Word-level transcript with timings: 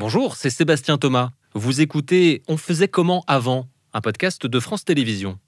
Bonjour, 0.00 0.34
c'est 0.34 0.48
Sébastien 0.48 0.96
Thomas. 0.96 1.32
Vous 1.52 1.82
écoutez 1.82 2.42
On 2.48 2.56
faisait 2.56 2.88
comment 2.88 3.22
avant 3.26 3.66
un 3.92 4.00
podcast 4.00 4.46
de 4.46 4.58
France 4.58 4.86
Télévisions. 4.86 5.38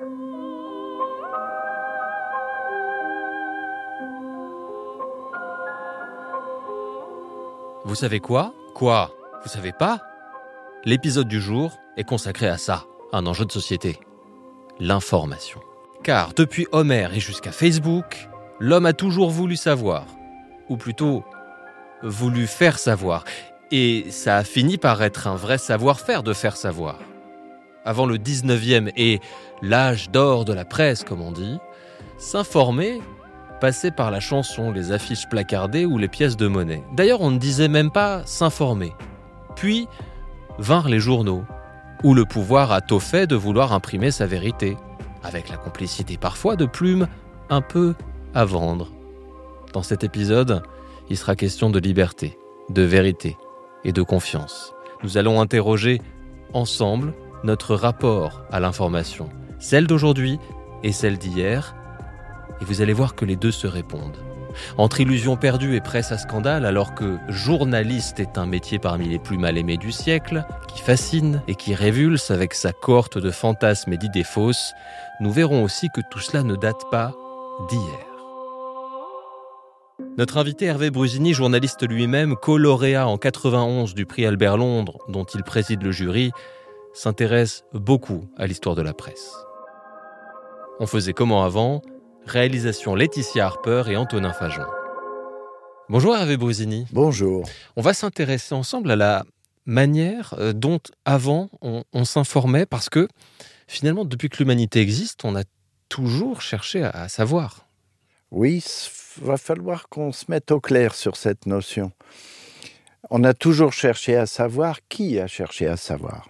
Vous 7.87 7.95
savez 7.95 8.21
quoi? 8.21 8.53
Quoi? 8.75 9.17
Vous 9.43 9.49
savez 9.49 9.73
pas? 9.73 10.03
L'épisode 10.85 11.29
du 11.29 11.41
jour 11.41 11.79
est 11.97 12.05
consacré 12.05 12.47
à 12.47 12.59
ça, 12.59 12.85
un 13.15 13.25
enjeu 13.25 13.47
de 13.47 13.53
société. 13.53 14.01
L'information. 14.79 15.63
Car 16.05 16.35
depuis 16.35 16.67
Homer 16.73 17.09
et 17.15 17.21
jusqu'à 17.21 17.53
Facebook, 17.53 18.29
l'homme 18.61 18.85
a 18.85 18.93
toujours 18.93 19.31
voulu 19.31 19.57
savoir. 19.57 20.05
Ou 20.69 20.77
plutôt, 20.77 21.25
voulu 22.03 22.47
faire 22.47 22.79
savoir. 22.79 23.25
Et 23.75 24.05
ça 24.11 24.37
a 24.37 24.45
fini 24.45 24.77
par 24.77 25.03
être 25.03 25.27
un 25.27 25.35
vrai 25.35 25.57
savoir-faire 25.57 26.23
de 26.23 26.35
faire 26.35 26.59
savoir. 26.59 26.99
Avant 27.87 28.05
le 28.05 28.19
19e 28.19 28.93
et 28.99 29.19
l'âge 29.63 30.11
d'or 30.11 30.45
de 30.45 30.53
la 30.53 30.67
presse, 30.67 31.05
comme 31.05 31.23
on 31.23 31.33
dit, 31.33 31.59
s'informer 32.19 33.01
passait 33.63 33.91
par 33.91 34.11
la 34.11 34.21
chanson, 34.21 34.73
les 34.73 34.93
affiches 34.93 35.27
placardées 35.27 35.87
ou 35.87 35.97
les 35.97 36.09
pièces 36.09 36.37
de 36.37 36.49
monnaie. 36.49 36.85
D'ailleurs, 36.93 37.23
on 37.23 37.31
ne 37.31 37.39
disait 37.39 37.69
même 37.69 37.91
pas 37.91 38.27
s'informer. 38.27 38.93
Puis 39.57 39.89
vinrent 40.59 40.91
les 40.91 41.01
journaux, 41.01 41.45
où 42.05 42.13
le 42.13 42.27
pouvoir 42.27 42.73
a 42.73 42.83
tôt 42.83 43.01
fait 43.01 43.27
de 43.27 43.37
vouloir 43.37 43.73
imprimer 43.73 44.11
sa 44.11 44.27
vérité, 44.27 44.77
avec 45.23 45.49
la 45.49 45.57
complicité 45.57 46.19
parfois 46.19 46.57
de 46.57 46.67
plumes 46.67 47.09
un 47.49 47.63
peu 47.63 47.95
à 48.35 48.45
vendre. 48.45 48.93
Dans 49.73 49.83
cet 49.83 50.05
épisode, 50.05 50.63
il 51.09 51.17
sera 51.17 51.37
question 51.37 51.71
de 51.71 51.79
liberté, 51.79 52.37
de 52.69 52.83
vérité, 52.83 53.37
et 53.85 53.93
de 53.93 54.03
confiance. 54.03 54.75
Nous 55.03 55.19
allons 55.19 55.41
interroger 55.41 56.01
ensemble 56.53 57.15
notre 57.45 57.75
rapport 57.75 58.43
à 58.51 58.61
l'information, 58.61 59.29
celle 59.59 59.87
d'aujourd'hui 59.87 60.39
et 60.83 60.93
celle 60.93 61.19
d'hier, 61.19 61.75
et 62.61 62.65
vous 62.65 62.81
allez 62.83 62.93
voir 62.93 63.15
que 63.15 63.25
les 63.25 63.37
deux 63.37 63.51
se 63.51 63.67
répondent. 63.67 64.19
Entre 64.77 65.01
illusions 65.01 65.37
perdues 65.37 65.77
et 65.77 65.81
presse 65.81 66.13
à 66.13 66.19
scandale, 66.19 66.67
alors 66.67 66.95
que 66.95 67.17
journaliste 67.29 68.21
est 68.21 68.37
un 68.37 68.47
métier 68.47 68.79
parmi 68.79 69.09
les 69.09 69.19
plus 69.19 69.39
mal 69.39 69.57
aimés 69.57 69.79
du 69.79 69.93
siècle, 69.93 70.45
qui 70.69 70.81
fascine 70.83 71.43
et 71.49 71.55
qui 71.55 71.75
révulse 71.75 72.31
avec 72.31 72.55
sa 72.55 72.73
cohorte 72.73 73.19
de 73.19 73.31
fantasmes 73.31 73.93
et 73.95 73.99
d'idées 73.99 74.25
fausses, 74.25 74.75
nous 75.21 75.33
verrons 75.33 75.63
aussi 75.63 75.89
que 75.89 76.03
tout 76.11 76.21
cela 76.21 76.43
ne 76.43 76.57
date 76.57 76.83
pas 76.91 77.13
d'hier. 77.71 78.12
Notre 80.19 80.37
invité 80.37 80.67
Hervé 80.67 80.91
Brusini, 80.91 81.33
journaliste 81.33 81.89
lui-même, 81.89 82.37
co-lauréat 82.37 83.09
en 83.09 83.17
91 83.17 83.95
du 83.95 84.05
prix 84.05 84.27
Albert 84.27 84.59
Londres, 84.59 84.99
dont 85.09 85.25
il 85.25 85.43
préside 85.43 85.83
le 85.83 85.91
jury, 85.91 86.33
s'intéresse 86.93 87.65
beaucoup 87.73 88.29
à 88.37 88.47
l'histoire 88.47 88.75
de 88.75 88.83
la 88.83 88.93
presse. 88.93 89.33
On 90.81 90.87
faisait 90.87 91.15
comment 91.15 91.45
avant? 91.45 91.81
Réalisation 92.27 92.95
Laetitia 92.95 93.47
Harper 93.47 93.85
et 93.89 93.97
Antonin 93.97 94.33
Fajon. 94.33 94.67
Bonjour 95.89 96.15
Hervé 96.15 96.37
Brusini. 96.37 96.87
Bonjour. 96.93 97.49
On 97.77 97.83
va 97.83 97.95
s'intéresser 97.95 98.55
ensemble 98.55 98.91
à 98.91 98.97
la 98.97 99.25
manière 99.65 100.35
euh, 100.39 100.53
dont 100.53 100.81
avant 101.05 101.49
on, 101.63 101.85
on 101.93 102.05
s'informait 102.05 102.67
parce 102.67 102.89
que 102.89 103.09
finalement 103.67 104.05
depuis 104.05 104.29
que 104.29 104.39
l'humanité 104.39 104.81
existe, 104.81 105.25
on 105.25 105.37
a 105.37 105.45
toujours 105.89 106.41
cherché 106.43 106.83
à, 106.83 106.91
à 106.91 107.09
savoir. 107.09 107.67
Oui, 108.31 108.63
va 109.21 109.37
falloir 109.37 109.89
qu'on 109.89 110.13
se 110.13 110.27
mette 110.29 110.51
au 110.51 110.61
clair 110.61 110.95
sur 110.95 111.17
cette 111.17 111.47
notion. 111.47 111.93
On 113.11 113.25
a 113.25 113.35
toujours 113.35 113.73
cherché 113.73 114.17
à 114.17 114.27
savoir 114.27 114.79
qui 114.89 115.19
a 115.19 115.27
cherché 115.27 115.67
à 115.67 115.77
savoir? 115.77 116.29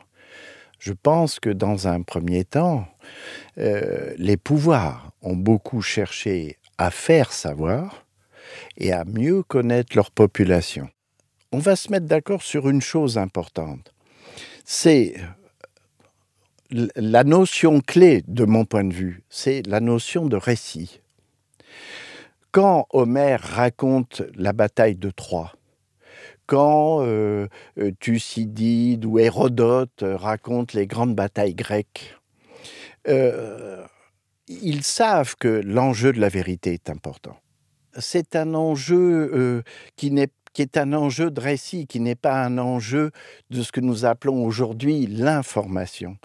Je 0.78 0.92
pense 0.92 1.38
que 1.38 1.50
dans 1.50 1.86
un 1.86 2.02
premier 2.02 2.44
temps, 2.44 2.88
euh, 3.58 4.12
les 4.16 4.36
pouvoirs 4.36 5.12
ont 5.22 5.36
beaucoup 5.36 5.80
cherché 5.80 6.58
à 6.78 6.90
faire 6.90 7.32
savoir 7.32 8.04
et 8.76 8.92
à 8.92 9.04
mieux 9.04 9.42
connaître 9.42 9.94
leur 9.94 10.10
population. 10.10 10.88
On 11.52 11.58
va 11.58 11.76
se 11.76 11.90
mettre 11.90 12.06
d'accord 12.06 12.42
sur 12.42 12.68
une 12.68 12.80
chose 12.80 13.16
importante. 13.18 13.94
C'est 14.64 15.14
la 16.70 17.22
notion 17.22 17.80
clé 17.80 18.24
de 18.26 18.44
mon 18.44 18.64
point 18.64 18.84
de 18.84 18.94
vue, 18.94 19.22
c'est 19.28 19.66
la 19.66 19.80
notion 19.80 20.26
de 20.26 20.36
récit 20.36 21.00
quand 22.52 22.86
Homère 22.90 23.40
raconte 23.42 24.22
la 24.36 24.52
bataille 24.52 24.96
de 24.96 25.10
Troie, 25.10 25.52
quand 26.46 27.00
euh, 27.00 27.48
euh, 27.78 27.92
Thucydide 27.98 29.06
ou 29.06 29.18
Hérodote 29.18 30.04
racontent 30.04 30.76
les 30.76 30.86
grandes 30.86 31.14
batailles 31.14 31.54
grecques, 31.54 32.14
euh, 33.08 33.84
ils 34.48 34.84
savent 34.84 35.34
que 35.36 35.62
l'enjeu 35.64 36.12
de 36.12 36.20
la 36.20 36.28
vérité 36.28 36.74
est 36.74 36.90
important. 36.90 37.36
C'est 37.98 38.36
un 38.36 38.54
enjeu 38.54 39.62
qui 39.96 40.10
n'est 40.10 40.30
qui 40.52 40.60
est 40.60 40.76
un 40.76 40.92
enjeu 40.92 41.30
de 41.30 41.40
récit, 41.40 41.86
qui 41.86 41.98
n'est 41.98 42.14
pas 42.14 42.44
un 42.44 42.58
enjeu 42.58 43.10
de 43.48 43.62
ce 43.62 43.72
que 43.72 43.80
nous 43.80 44.04
appelons 44.04 44.44
aujourd'hui 44.44 45.06
l'information. 45.06 46.18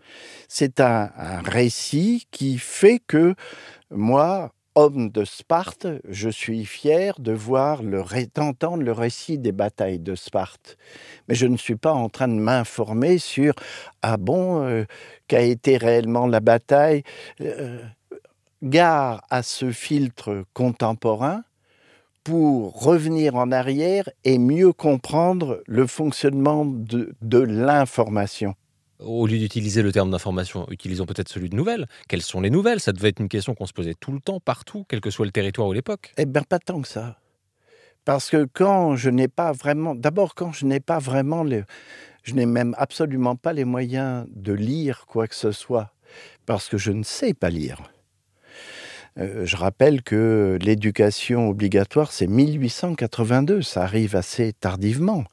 C'est 0.50 0.82
un, 0.82 1.12
un, 1.16 1.40
récit 1.40 2.28
qui 2.30 2.58
fait 2.58 3.00
que 3.00 3.36
moi, 3.90 4.52
homme 4.78 5.10
de 5.10 5.26
Sparte, 5.26 5.88
je 6.08 6.30
suis 6.30 6.64
fier 6.64 7.20
de 7.20 7.32
voir 7.32 7.82
le 7.82 8.04
d'entendre 8.36 8.84
le 8.84 8.92
récit 8.92 9.40
des 9.40 9.52
batailles 9.52 9.98
de 9.98 10.14
Sparte. 10.14 10.78
Mais 11.28 11.34
je 11.34 11.48
ne 11.48 11.58
suis 11.58 11.76
pas 11.76 11.94
en 11.94 12.10
train 12.10 12.28
de 12.28 12.36
m'informer 12.36 13.18
sur 13.18 13.54
ah 14.04 14.18
bon 14.18 14.64
euh, 14.64 14.86
qu'a 15.28 15.42
été 15.42 15.78
réellement 15.78 16.28
la 16.28 16.42
bataille. 16.42 17.02
Euh, 17.42 17.80
gare 18.62 19.24
à 19.32 19.42
ce 19.42 19.72
filtre 19.72 20.46
contemporain 20.54 21.44
pour 22.24 22.80
revenir 22.80 23.36
en 23.36 23.52
arrière 23.52 24.08
et 24.26 24.38
mieux 24.38 24.74
comprendre 24.74 25.64
le 25.66 25.88
fonctionnement 25.88 26.66
de, 26.66 27.16
de 27.24 27.40
l'information 27.40 28.54
au 29.00 29.28
lieu 29.28 29.38
d'utiliser 29.38 29.81
le 29.81 29.91
terme 29.91 30.12
d'information, 30.12 30.68
utilisons 30.69 31.06
peut-être 31.06 31.30
celui 31.30 31.50
de 31.50 31.56
nouvelles. 31.56 31.88
Quelles 32.08 32.22
sont 32.22 32.41
les 32.41 32.50
nouvelles? 32.50 32.80
Ça 32.80 32.94
devait 32.94 33.09
être 33.09 33.19
une 33.19 33.30
question 33.30 33.56
qu'on 33.56 33.66
se 33.66 33.74
posait 33.74 33.94
tout 33.94 34.12
le 34.12 34.19
temps, 34.19 34.40
partout, 34.40 34.85
quel 34.88 35.02
que 35.02 35.09
soit 35.09 35.25
le 35.25 35.31
territoire 35.31 35.68
ou 35.68 35.74
l'époque. 35.74 36.13
Eh 36.18 36.25
bien, 36.25 36.44
pas 36.44 36.59
tant 36.59 36.81
que 36.81 36.88
ça. 36.88 37.18
Parce 38.06 38.30
que 38.30 38.47
quand 38.52 38.96
je 38.96 39.09
n'ai 39.09 39.28
pas 39.28 39.52
vraiment, 39.52 39.94
d'abord 39.94 40.34
quand 40.34 40.53
je 40.53 40.66
n'ai 40.66 40.80
pas 40.80 40.97
vraiment, 40.97 41.46
je 42.24 42.34
n'ai 42.34 42.46
même 42.46 42.74
absolument 42.78 43.36
pas 43.36 43.52
les 43.53 43.66
moyens 43.66 44.25
de 44.34 44.53
lire 44.53 45.06
quoi 45.07 45.28
que 45.28 45.36
ce 45.36 45.52
soit, 45.52 45.94
parce 46.46 46.69
que 46.69 46.78
je 46.78 46.91
ne 46.91 47.03
sais 47.03 47.34
pas 47.34 47.50
lire. 47.50 47.91
Euh, 49.19 49.46
je 49.46 49.57
rappelle 49.57 50.03
que 50.03 50.57
l'éducation 50.62 51.50
obligatoire, 51.50 52.12
c'est 52.12 52.28
1882, 52.28 53.62
ça 53.62 53.84
arrive 53.84 54.16
assez 54.16 54.53
tardivement. 54.53 55.25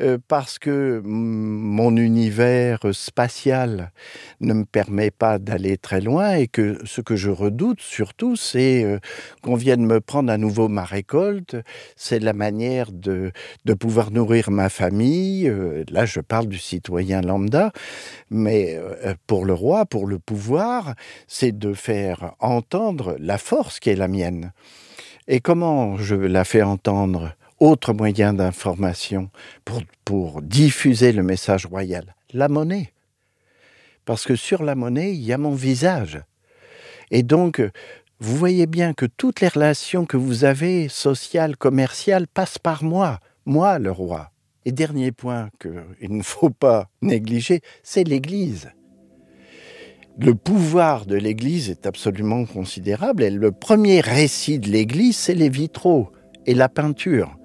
Euh, 0.00 0.18
parce 0.28 0.58
que 0.58 1.02
mon 1.04 1.96
univers 1.96 2.80
spatial 2.92 3.92
ne 4.40 4.54
me 4.54 4.64
permet 4.64 5.10
pas 5.10 5.38
d'aller 5.38 5.76
très 5.76 6.00
loin 6.00 6.34
et 6.34 6.46
que 6.46 6.78
ce 6.84 7.00
que 7.00 7.16
je 7.16 7.30
redoute 7.30 7.80
surtout, 7.80 8.36
c'est 8.36 8.84
euh, 8.84 8.98
qu'on 9.42 9.56
vienne 9.56 9.84
me 9.84 10.00
prendre 10.00 10.32
à 10.32 10.38
nouveau 10.38 10.68
ma 10.68 10.84
récolte. 10.84 11.56
C'est 11.96 12.20
la 12.20 12.32
manière 12.32 12.92
de, 12.92 13.32
pouvoir 13.78 14.10
nourrir 14.10 14.50
ma 14.50 14.68
famille. 14.68 15.48
Euh, 15.48 15.84
là, 15.90 16.04
je 16.04 16.20
parle 16.20 16.46
du 16.46 16.58
citoyen 16.58 17.20
lambda, 17.20 17.72
mais 18.30 18.78
pour 19.26 19.44
le 19.44 19.54
roi, 19.54 19.86
pour 19.86 20.06
le 20.06 20.18
pouvoir, 20.18 20.94
c'est 21.26 21.56
de 21.56 21.72
faire 21.72 22.34
entendre 22.40 23.16
la 23.18 23.38
force 23.38 23.80
qui 23.80 23.90
est 23.90 23.96
la 23.96 24.08
mienne. 24.08 24.52
Et 25.28 25.40
comment 25.40 25.96
je 25.96 26.14
la 26.14 26.44
fais 26.44 26.62
entendre? 26.62 27.34
Autre 27.60 27.92
moyen 27.92 28.32
d'information 28.32 29.30
pour, 30.04 30.42
diffuser 30.42 31.12
le 31.12 31.22
message 31.22 31.66
royal 31.66 32.16
La 32.32 32.48
monnaie. 32.48 32.92
Parce 34.04 34.24
que 34.24 34.34
sur 34.34 34.64
la 34.64 34.74
monnaie, 34.74 35.12
il 35.12 35.22
y 35.22 35.32
a 35.32 35.38
mon 35.38 35.54
visage. 35.54 36.20
Et 37.12 37.22
donc, 37.22 37.62
vous 38.18 38.36
voyez 38.36 38.66
bien 38.66 38.92
que 38.92 39.06
toutes 39.06 39.40
les 39.40 39.48
relations 39.48 40.04
que 40.06 40.16
vous 40.16 40.44
avez, 40.44 40.88
sociales, 40.88 41.56
commerciales, 41.56 42.26
passent 42.26 42.58
par 42.58 42.82
moi, 42.82 43.20
moi 43.46 43.78
le 43.78 43.92
roi. 43.92 44.32
Et 44.64 44.72
dernier 44.72 45.12
point 45.12 45.50
qu'il 45.60 46.10
ne 46.16 46.22
faut 46.22 46.50
pas 46.50 46.88
négliger, 47.02 47.60
c'est 47.84 48.04
l'Église. 48.04 48.72
Le 50.18 50.34
pouvoir 50.34 51.06
de 51.06 51.16
l'Église 51.16 51.70
est 51.70 51.86
absolument 51.86 52.44
considérable 52.44 53.22
et 53.22 53.30
le 53.30 53.52
premier 53.52 54.00
récit 54.00 54.58
de 54.58 54.68
l'Église, 54.68 55.16
c'est 55.16 55.34
les 55.34 55.48
vitraux 55.48 56.10
et 56.46 56.54
la 56.54 56.68
peinture. 56.68 57.36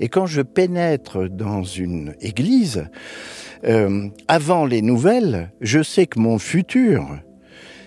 Et 0.00 0.08
quand 0.08 0.26
je 0.26 0.42
pénètre 0.42 1.28
dans 1.28 1.62
une 1.62 2.14
église, 2.20 2.86
euh, 3.64 4.08
avant 4.28 4.66
les 4.66 4.82
nouvelles, 4.82 5.52
je 5.60 5.82
sais 5.82 6.06
que 6.06 6.18
mon 6.18 6.38
futur, 6.38 7.06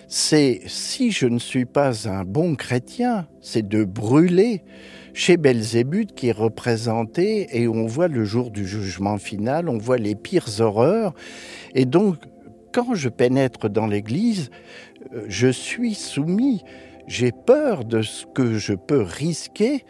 c'est 0.08 0.62
si 0.66 1.10
je 1.10 1.26
ne 1.26 1.38
suis 1.38 1.66
pas 1.66 2.08
un 2.08 2.24
bon 2.24 2.54
chrétien, 2.54 3.28
c'est 3.40 3.66
de 3.66 3.84
brûler 3.84 4.62
chez 5.12 5.36
Belzébuth 5.36 6.14
qui 6.14 6.28
est 6.28 6.32
représenté 6.32 7.48
et 7.52 7.68
on 7.68 7.86
voit 7.86 8.08
le 8.08 8.24
jour 8.24 8.50
du 8.50 8.66
jugement 8.66 9.18
final, 9.18 9.68
on 9.68 9.78
voit 9.78 9.98
les 9.98 10.14
pires 10.14 10.60
horreurs. 10.60 11.14
Et 11.74 11.84
donc, 11.84 12.16
quand 12.72 12.94
je 12.94 13.08
pénètre 13.08 13.68
dans 13.68 13.86
l'Église, 13.86 14.50
euh, 15.14 15.24
je 15.28 15.48
suis 15.48 15.94
soumis, 15.94 16.62
j'ai 17.06 17.32
peur 17.32 17.84
de 17.84 18.02
ce 18.02 18.26
que 18.26 18.58
je 18.58 18.74
peux 18.74 19.02
risquer 19.02 19.84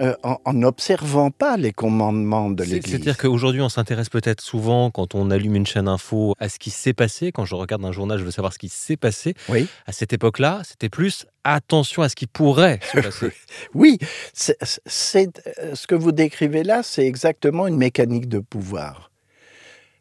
euh, 0.00 0.14
en 0.22 0.52
n'observant 0.54 1.30
pas 1.30 1.56
les 1.56 1.72
commandements 1.72 2.50
de 2.50 2.62
l'Église. 2.62 2.90
C'est-à-dire 2.90 3.18
qu'aujourd'hui, 3.18 3.60
on 3.60 3.68
s'intéresse 3.68 4.08
peut-être 4.08 4.40
souvent, 4.40 4.90
quand 4.90 5.14
on 5.14 5.30
allume 5.30 5.54
une 5.56 5.66
chaîne 5.66 5.86
info, 5.86 6.34
à 6.38 6.48
ce 6.48 6.58
qui 6.58 6.70
s'est 6.70 6.94
passé. 6.94 7.30
Quand 7.30 7.44
je 7.44 7.54
regarde 7.54 7.84
un 7.84 7.92
journal, 7.92 8.18
je 8.18 8.24
veux 8.24 8.30
savoir 8.30 8.52
ce 8.52 8.58
qui 8.58 8.68
s'est 8.68 8.96
passé. 8.96 9.34
Oui. 9.48 9.66
À 9.86 9.92
cette 9.92 10.12
époque-là, 10.12 10.62
c'était 10.64 10.88
plus 10.88 11.26
attention 11.44 12.02
à 12.02 12.08
ce 12.08 12.16
qui 12.16 12.26
pourrait 12.26 12.80
se 12.90 13.00
passer. 13.02 13.32
oui, 13.74 13.98
c'est, 14.32 14.56
euh, 14.62 15.74
ce 15.74 15.86
que 15.86 15.94
vous 15.94 16.12
décrivez 16.12 16.62
là, 16.62 16.82
c'est 16.82 17.06
exactement 17.06 17.66
une 17.66 17.76
mécanique 17.76 18.28
de 18.28 18.38
pouvoir. 18.38 19.10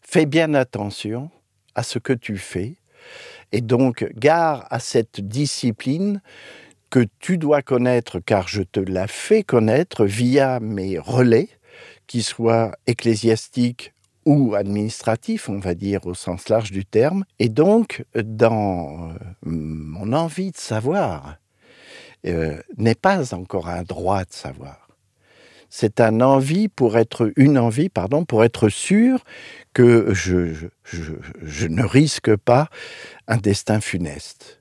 Fais 0.01 0.25
bien 0.25 0.53
attention 0.53 1.29
à 1.75 1.83
ce 1.83 1.99
que 1.99 2.13
tu 2.13 2.37
fais. 2.37 2.75
Et 3.51 3.61
donc, 3.61 4.09
gare 4.15 4.65
à 4.69 4.79
cette 4.79 5.19
discipline 5.19 6.21
que 6.91 7.07
tu 7.19 7.37
dois 7.37 7.63
connaître 7.63 8.19
car 8.19 8.47
je 8.47 8.61
te 8.61 8.79
la 8.79 9.07
fais 9.07 9.43
connaître 9.43 10.05
via 10.05 10.59
mes 10.59 10.99
relais, 10.99 11.49
qui 12.05 12.21
soient 12.21 12.73
ecclésiastiques 12.85 13.93
ou 14.25 14.53
administratifs, 14.53 15.49
on 15.49 15.57
va 15.57 15.73
dire 15.73 16.05
au 16.05 16.13
sens 16.13 16.49
large 16.49 16.71
du 16.71 16.85
terme. 16.85 17.23
Et 17.39 17.49
donc, 17.49 18.03
dans 18.13 19.09
euh, 19.09 19.13
mon 19.43 20.13
envie 20.13 20.51
de 20.51 20.57
savoir, 20.57 21.37
euh, 22.27 22.61
n'est 22.77 22.93
pas 22.93 23.33
encore 23.33 23.69
un 23.69 23.83
droit 23.83 24.25
de 24.25 24.33
savoir. 24.33 24.89
C'est 25.69 26.01
un 26.01 26.19
envie 26.19 26.67
pour 26.67 26.97
être 26.97 27.31
une 27.37 27.57
envie, 27.57 27.87
pardon, 27.87 28.25
pour 28.25 28.43
être 28.43 28.67
sûr 28.67 29.23
que 29.73 30.13
je 30.13 31.67
ne 31.67 31.83
risque 31.83 32.35
pas 32.35 32.67
un 33.29 33.37
destin 33.37 33.79
funeste. 33.79 34.60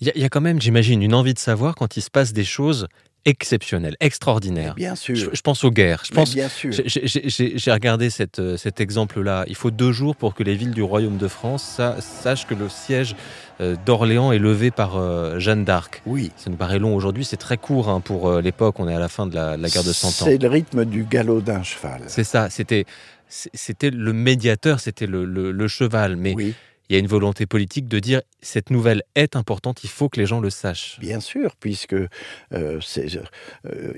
Il 0.00 0.12
y, 0.14 0.24
a 0.24 0.28
quand 0.28 0.40
même, 0.40 0.60
j'imagine, 0.60 1.02
une 1.02 1.14
envie 1.14 1.34
de 1.34 1.40
savoir 1.40 1.74
quand 1.74 1.96
il 1.96 2.02
se 2.02 2.10
passe 2.10 2.32
des 2.32 2.44
choses 2.44 2.86
exceptionnelles, 3.24 3.96
extraordinaires. 3.98 4.74
Bien 4.74 4.94
sûr. 4.94 5.16
Je, 5.16 5.40
pense 5.42 5.64
aux 5.64 5.72
guerres. 5.72 6.02
Je 6.06 6.12
pense, 6.12 6.34
bien 6.34 6.48
sûr. 6.48 6.70
J'ai 6.72 7.72
regardé 7.72 8.08
cette, 8.08 8.38
euh, 8.38 8.56
cet 8.56 8.80
exemple-là. 8.80 9.44
Il 9.48 9.56
faut 9.56 9.72
deux 9.72 9.90
jours 9.90 10.14
pour 10.14 10.34
que 10.34 10.44
les 10.44 10.54
villes 10.54 10.70
du 10.70 10.82
royaume 10.82 11.16
de 11.16 11.26
France 11.26 11.80
sachent 11.98 12.46
que 12.46 12.54
le 12.54 12.68
siège 12.68 13.16
euh, 13.60 13.74
d'Orléans 13.84 14.30
est 14.30 14.38
levé 14.38 14.70
par 14.70 14.96
euh, 14.96 15.40
Jeanne 15.40 15.64
d'Arc. 15.64 16.00
Oui. 16.06 16.30
Ça 16.36 16.48
nous 16.48 16.56
paraît 16.56 16.78
long 16.78 16.94
aujourd'hui, 16.94 17.24
c'est 17.24 17.36
très 17.36 17.56
court 17.56 17.88
hein, 17.88 18.00
pour 18.00 18.40
l'époque. 18.40 18.78
On 18.78 18.88
est 18.88 18.94
à 18.94 19.00
la 19.00 19.08
fin 19.08 19.26
de 19.26 19.34
la, 19.34 19.56
guerre 19.56 19.84
de 19.84 19.92
Cent 19.92 20.08
Ans. 20.08 20.26
C'est 20.26 20.40
le 20.40 20.48
rythme 20.48 20.84
du 20.84 21.02
galop 21.04 21.40
d'un 21.40 21.64
cheval. 21.64 22.02
C'est 22.06 22.24
ça. 22.24 22.50
C'était 22.50 22.84
c'était 23.28 23.90
le 23.90 24.14
médiateur, 24.14 24.80
c'était 24.80 25.06
le, 25.06 25.26
le, 25.26 25.68
cheval. 25.68 26.16
Mais 26.16 26.34
oui 26.34 26.54
il 26.88 26.94
y 26.94 26.96
a 26.96 27.00
une 27.00 27.06
volonté 27.06 27.46
politique 27.46 27.86
de 27.86 27.98
dire 27.98 28.22
cette 28.40 28.70
nouvelle 28.70 29.02
est 29.14 29.36
importante, 29.36 29.84
il 29.84 29.90
faut 29.90 30.08
que 30.08 30.18
les 30.20 30.26
gens 30.26 30.40
le 30.40 30.50
sachent. 30.50 30.98
Bien 31.00 31.20
sûr, 31.20 31.54
puisque 31.56 31.92
euh, 31.92 32.08
euh, 32.52 32.80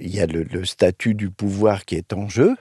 il 0.01 0.15
y 0.15 0.21
a 0.21 0.27
le, 0.27 0.65
statut 0.65 1.15
du 1.15 1.31
pouvoir 1.31 1.85
qui 1.85 1.97
est 1.97 2.13
en 2.13 2.29
jeu. 2.29 2.57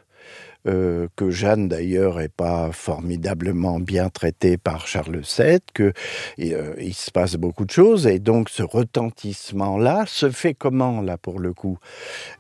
Euh, 0.68 1.08
que 1.16 1.32
Jeanne 1.32 1.70
d'ailleurs 1.70 2.18
n'est 2.18 2.28
pas 2.28 2.72
formidablement 2.74 3.80
bien 3.80 4.10
traitée 4.10 4.58
par 4.58 4.88
Charles 4.88 5.22
VII, 5.22 5.60
que 5.74 5.94
il 6.38 6.94
se 6.94 7.12
passe 7.12 7.36
beaucoup 7.36 7.64
de 7.64 7.72
choses 7.72 8.06
et 8.06 8.20
donc 8.20 8.50
ce 8.50 8.62
retentissement-là 8.62 10.04
se 10.06 10.30
fait 10.30 10.54
comment 10.54 11.02
là 11.02 11.18
pour 11.18 11.40
le 11.40 11.54
coup? 11.54 11.80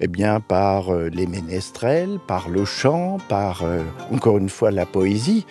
Eh 0.01 0.09
bien 0.09 0.41
par 0.41 0.93
les 0.93 1.27
ménestrels, 1.27 2.19
par 2.27 2.49
le 2.49 2.65
chant, 2.65 3.19
par 3.29 3.63
encore 4.11 4.37
une 4.37 4.49
fois 4.49 4.71
la 4.71 4.85
poésie. 4.85 5.45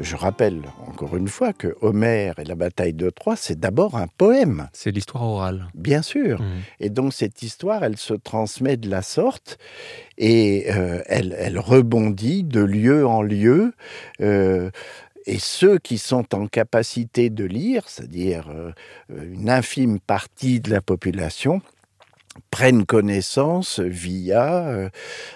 Je 0.00 0.16
rappelle 0.16 0.62
encore 0.86 1.16
une 1.16 1.28
fois 1.28 1.52
que 1.52 1.76
Homère 1.80 2.38
et 2.38 2.44
la 2.44 2.54
bataille 2.54 2.94
de 2.94 3.10
Troie, 3.10 3.36
c'est 3.36 3.58
d'abord 3.58 3.96
un 3.96 4.06
poème. 4.06 4.68
C'est 4.72 4.90
l'histoire 4.90 5.22
orale. 5.22 5.68
Bien 5.74 6.02
sûr. 6.02 6.40
Mmh. 6.40 6.44
Et 6.80 6.90
donc 6.90 7.12
cette 7.12 7.42
histoire, 7.42 7.84
elle 7.84 7.96
se 7.96 8.14
transmet 8.14 8.76
de 8.76 8.88
la 8.88 9.02
sorte 9.02 9.58
et 10.18 10.66
euh, 10.70 11.02
elle, 11.06 11.58
rebondit 11.58 12.42
de 12.42 12.60
lieu 12.60 13.06
en 13.06 13.22
lieu. 13.22 13.74
Euh, 14.20 14.70
et 15.26 15.38
ceux 15.38 15.78
qui 15.78 15.98
sont 15.98 16.34
en 16.34 16.46
capacité 16.46 17.30
de 17.30 17.44
lire, 17.44 17.88
c'est-à-dire 17.88 18.50
euh, 18.50 18.72
une 19.10 19.50
infime 19.50 20.00
partie 20.00 20.60
de 20.60 20.70
la 20.70 20.80
population, 20.80 21.62
prennent 22.50 22.86
connaissance 22.86 23.80
via, 23.80 24.66
euh, 24.68 24.88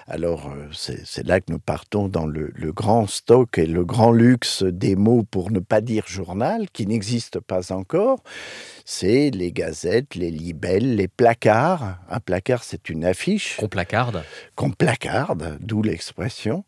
alors 0.06 0.50
euh, 0.50 0.68
c'est 0.72 1.26
là 1.26 1.40
que 1.40 1.52
nous 1.52 1.58
partons 1.58 2.08
dans 2.08 2.26
le, 2.26 2.52
grand 2.72 3.06
stock 3.06 3.58
et 3.58 3.66
le 3.66 3.84
grand 3.84 4.12
luxe 4.12 4.62
des 4.62 4.96
mots 4.96 5.22
pour 5.22 5.50
ne 5.50 5.58
pas 5.58 5.80
dire 5.80 6.06
journal, 6.06 6.68
qui 6.70 6.86
n'existe 6.86 7.40
pas 7.40 7.72
encore, 7.72 8.22
c'est 8.84 9.30
les 9.30 9.52
gazettes, 9.52 10.14
les 10.14 10.30
libelles, 10.30 10.96
les 10.96 11.08
placards. 11.08 11.98
Un 12.08 12.20
placard, 12.20 12.64
c'est 12.64 12.88
une 12.88 13.04
affiche. 13.04 13.56
Qu'on 13.56 13.68
placarde. 13.68 14.22
Qu'on 14.54 14.70
placarde, 14.70 15.58
d'où 15.60 15.82
l'expression. 15.82 16.64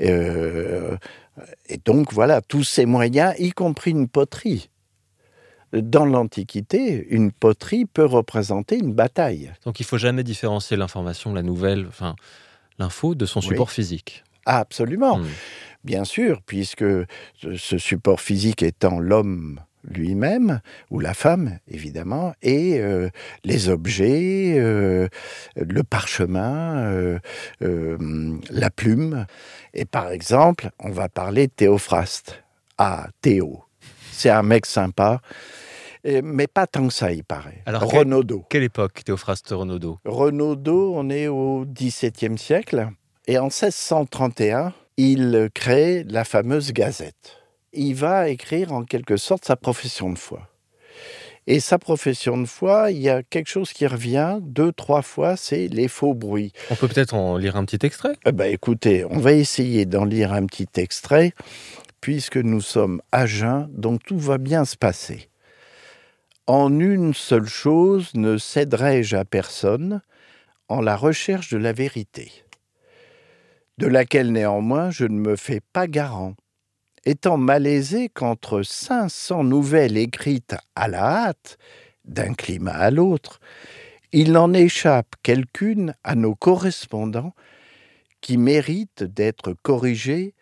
Euh, 0.00 0.96
et 1.68 1.78
donc 1.78 2.12
voilà, 2.12 2.40
tous 2.40 2.64
ces 2.64 2.86
moyens, 2.86 3.34
y 3.38 3.50
compris 3.50 3.90
une 3.90 4.08
poterie 4.08 4.70
dans 5.74 6.04
l'Antiquité, 6.04 7.06
une 7.10 7.32
poterie 7.32 7.84
peut 7.84 8.04
représenter 8.04 8.78
une 8.78 8.92
bataille. 8.92 9.52
Donc 9.64 9.80
il 9.80 9.84
faut 9.84 9.98
jamais 9.98 10.22
différencier 10.22 10.76
l'information, 10.76 11.34
la 11.34 11.42
nouvelle, 11.42 11.86
enfin 11.88 12.14
l'info 12.78 13.14
de 13.14 13.26
son 13.26 13.40
support 13.40 13.70
physique. 13.70 14.24
absolument. 14.46 15.18
Hmm. 15.18 15.26
Bien 15.84 16.04
sûr, 16.04 16.40
puisque 16.46 16.84
ce 17.36 17.78
support 17.78 18.20
physique 18.20 18.62
étant 18.62 18.98
l'homme 18.98 19.60
lui-même, 19.86 20.60
ou 20.90 20.98
la 20.98 21.12
femme, 21.12 21.58
évidemment, 21.68 22.32
et 22.42 22.78
euh, 22.78 23.10
les 23.44 23.68
objets, 23.68 24.54
euh, 24.56 25.08
le 25.56 25.82
parchemin, 25.82 26.76
euh, 27.60 28.38
la 28.50 28.70
plume. 28.70 29.26
Et 29.74 29.84
par 29.84 30.10
exemple, 30.10 30.70
on 30.78 30.90
va 30.90 31.10
parler 31.10 31.48
de 31.48 31.52
Théophraste. 31.52 32.42
Ah, 32.78 33.08
Théo. 33.20 33.64
C'est 34.10 34.30
un 34.30 34.42
mec 34.42 34.64
sympa 34.64 35.20
mais 36.04 36.46
pas 36.46 36.66
tant 36.66 36.86
que 36.86 36.92
ça, 36.92 37.12
il 37.12 37.24
paraît. 37.24 37.62
Alors, 37.66 37.82
Renaudot. 37.82 38.44
Quelle, 38.48 38.62
époque, 38.62 39.02
Théophraste 39.04 39.48
Renaudot? 39.50 39.98
Renaudot, 40.04 40.94
on 40.94 41.08
est 41.10 41.28
au 41.28 41.64
XVIIe 41.66 42.38
siècle. 42.38 42.88
Et 43.26 43.38
en 43.38 43.44
1631, 43.44 44.74
il 44.96 45.48
crée 45.54 46.04
la 46.04 46.24
fameuse 46.24 46.72
Gazette. 46.72 47.38
Il 47.72 47.94
va 47.94 48.28
écrire 48.28 48.72
en 48.72 48.84
quelque 48.84 49.16
sorte 49.16 49.44
sa 49.44 49.56
profession 49.56 50.10
de 50.10 50.18
foi. 50.18 50.48
Et 51.46 51.60
sa 51.60 51.78
profession 51.78 52.38
de 52.38 52.46
foi, 52.46 52.90
il 52.90 53.02
y 53.02 53.10
a 53.10 53.22
quelque 53.22 53.48
chose 53.48 53.72
qui 53.72 53.86
revient 53.86 54.38
deux, 54.40 54.72
trois 54.72 55.02
fois, 55.02 55.36
c'est 55.36 55.68
les 55.68 55.88
faux 55.88 56.14
bruits. 56.14 56.52
On 56.70 56.74
peut 56.74 56.88
peut-être 56.88 57.14
en 57.14 57.36
lire 57.36 57.56
un 57.56 57.64
petit 57.66 57.84
extrait? 57.84 58.16
Eh 58.24 58.32
ben, 58.32 58.50
Écoutez, 58.50 59.04
on 59.04 59.18
va 59.18 59.32
essayer 59.32 59.84
d'en 59.84 60.06
lire 60.06 60.32
un 60.32 60.46
petit 60.46 60.68
extrait, 60.76 61.32
puisque 62.00 62.38
nous 62.38 62.62
sommes 62.62 63.02
à 63.12 63.26
jeun, 63.26 63.68
donc 63.72 64.02
tout 64.04 64.18
va 64.18 64.38
bien 64.38 64.64
se 64.64 64.76
passer. 64.76 65.28
En 66.46 66.78
une 66.78 67.14
seule 67.14 67.48
chose 67.48 68.12
ne 68.12 68.36
céderai-je 68.36 69.16
à 69.16 69.24
personne, 69.24 70.02
en 70.68 70.82
la 70.82 70.94
recherche 70.94 71.48
de 71.48 71.56
la 71.56 71.72
vérité, 71.72 72.30
de 73.78 73.86
laquelle 73.86 74.30
néanmoins 74.30 74.90
je 74.90 75.06
ne 75.06 75.18
me 75.18 75.36
fais 75.36 75.62
pas 75.72 75.86
garant, 75.86 76.34
étant 77.06 77.38
malaisé 77.38 78.10
qu'entre 78.10 78.62
cinq 78.62 79.08
cents 79.08 79.42
nouvelles 79.42 79.96
écrites 79.96 80.54
à 80.74 80.86
la 80.86 81.28
hâte, 81.28 81.56
d'un 82.04 82.34
climat 82.34 82.72
à 82.72 82.90
l'autre, 82.90 83.40
il 84.12 84.36
en 84.36 84.52
échappe 84.52 85.14
quelqu'une 85.22 85.94
à 86.04 86.14
nos 86.14 86.34
correspondants 86.34 87.34
qui 88.20 88.36
méritent 88.36 89.02
d'être 89.02 89.54
corrigées 89.62 90.34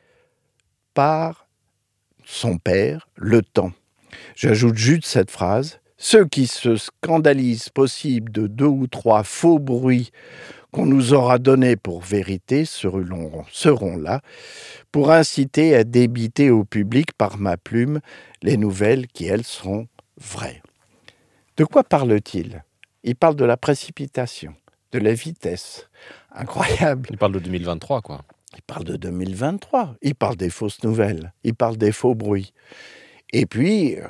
par 0.95 1.47
son 2.25 2.59
père, 2.59 3.09
le 3.15 3.41
temps. 3.43 3.73
J'ajoute 4.35 4.77
juste 4.77 5.07
cette 5.07 5.31
phrase 5.31 5.79
ceux 6.03 6.25
qui 6.25 6.49
se 6.49 6.75
scandalisent 6.75 7.69
possible 7.69 8.33
de 8.33 8.49
deux 8.49 8.67
ou 8.67 8.89
trois 8.89 9.23
faux 9.23 9.61
bruits 9.61 10.11
qu'on 10.73 10.85
nous 10.85 11.15
aura 11.15 11.39
donnés 11.39 11.77
pour 11.77 12.01
vérité 12.01 12.65
seront, 12.65 13.45
seront 13.53 13.97
là 13.97 14.21
pour 14.91 15.13
inciter 15.13 15.77
à 15.77 15.85
débiter 15.85 16.51
au 16.51 16.65
public 16.65 17.13
par 17.13 17.39
ma 17.39 17.57
plume 17.57 18.01
les 18.43 18.57
nouvelles 18.57 19.07
qui, 19.07 19.27
elles, 19.27 19.45
seront 19.45 19.87
vraies. 20.21 20.61
De 21.57 21.65
quoi 21.65 21.85
parle-t-il? 21.85 22.65
Il 23.05 23.15
parle 23.15 23.37
de 23.37 23.45
la 23.45 23.57
précipitation, 23.57 24.57
de 24.91 24.99
la 24.99 25.15
vitesse. 25.15 25.89
Incroyable. 26.33 27.11
Il 27.13 27.17
parle 27.17 27.35
de 27.35 27.39
2023, 27.39 28.01
quoi. 28.01 28.23
Il 28.57 28.63
parle 28.63 28.85
de 28.85 28.97
2023. 28.97 29.95
Il 30.03 30.17
parle 30.17 30.37
des 30.37 30.51
fausses 30.51 30.83
nouvelles. 30.83 31.33
Il 31.45 31.55
parle 31.55 31.77
des 31.77 31.93
faux 31.93 32.17
bruits 32.17 32.53
et 33.33 33.47
puis 33.47 33.97
euh, 33.97 34.07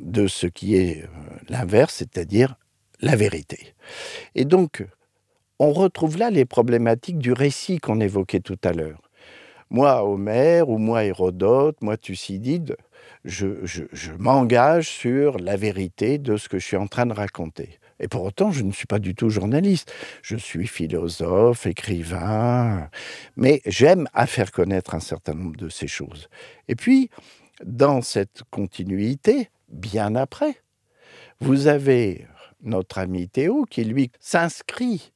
de 0.00 0.26
ce 0.26 0.46
qui 0.46 0.76
est 0.76 1.02
euh, 1.02 1.06
l'inverse, 1.48 1.94
c'est-à-dire 1.96 2.56
la 3.00 3.16
vérité. 3.16 3.74
Et 4.34 4.44
donc, 4.44 4.84
on 5.58 5.72
retrouve 5.72 6.18
là 6.18 6.30
les 6.30 6.44
problématiques 6.44 7.18
du 7.18 7.32
récit 7.32 7.78
qu'on 7.78 8.00
évoquait 8.00 8.40
tout 8.40 8.58
à 8.64 8.72
l'heure. 8.72 9.02
Moi, 9.70 10.02
Homère, 10.02 10.68
ou 10.68 10.78
moi, 10.78 11.04
Hérodote, 11.04 11.82
moi, 11.82 11.96
Thucydide, 11.96 12.76
je, 13.24 13.64
je 13.64 14.12
m'engage 14.12 14.88
sur 14.88 15.38
la 15.38 15.56
vérité 15.56 16.18
de 16.18 16.36
ce 16.36 16.48
que 16.48 16.58
je 16.58 16.64
suis 16.64 16.76
en 16.76 16.86
train 16.86 17.06
de 17.06 17.12
raconter. 17.12 17.78
Et 18.00 18.08
pour 18.08 18.22
autant, 18.22 18.50
je 18.50 18.62
ne 18.62 18.72
suis 18.72 18.86
pas 18.86 18.98
du 18.98 19.14
tout 19.14 19.28
journaliste. 19.28 19.92
Je 20.22 20.36
suis 20.36 20.66
philosophe, 20.66 21.66
écrivain, 21.66 22.88
mais 23.36 23.60
j'aime 23.66 24.08
à 24.14 24.26
faire 24.26 24.52
connaître 24.52 24.94
un 24.94 25.00
certain 25.00 25.34
nombre 25.34 25.56
de 25.56 25.68
ces 25.68 25.88
choses. 25.88 26.28
Et 26.68 26.76
puis, 26.76 27.10
dans 27.64 28.02
cette 28.02 28.42
continuité, 28.50 29.50
bien 29.68 30.14
après, 30.14 30.56
vous 31.40 31.66
avez 31.66 32.26
notre 32.62 32.98
ami 32.98 33.28
Théo 33.28 33.64
qui, 33.68 33.84
lui, 33.84 34.10
s'inscrit 34.20 35.12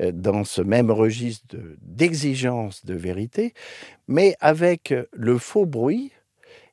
euh, 0.00 0.12
dans 0.12 0.44
ce 0.44 0.62
même 0.62 0.90
registre 0.90 1.56
d'exigence 1.80 2.84
de, 2.84 2.94
vérité, 2.94 3.54
mais 4.08 4.36
avec 4.40 4.94
le 5.12 5.38
faux 5.38 5.66
bruit. 5.66 6.12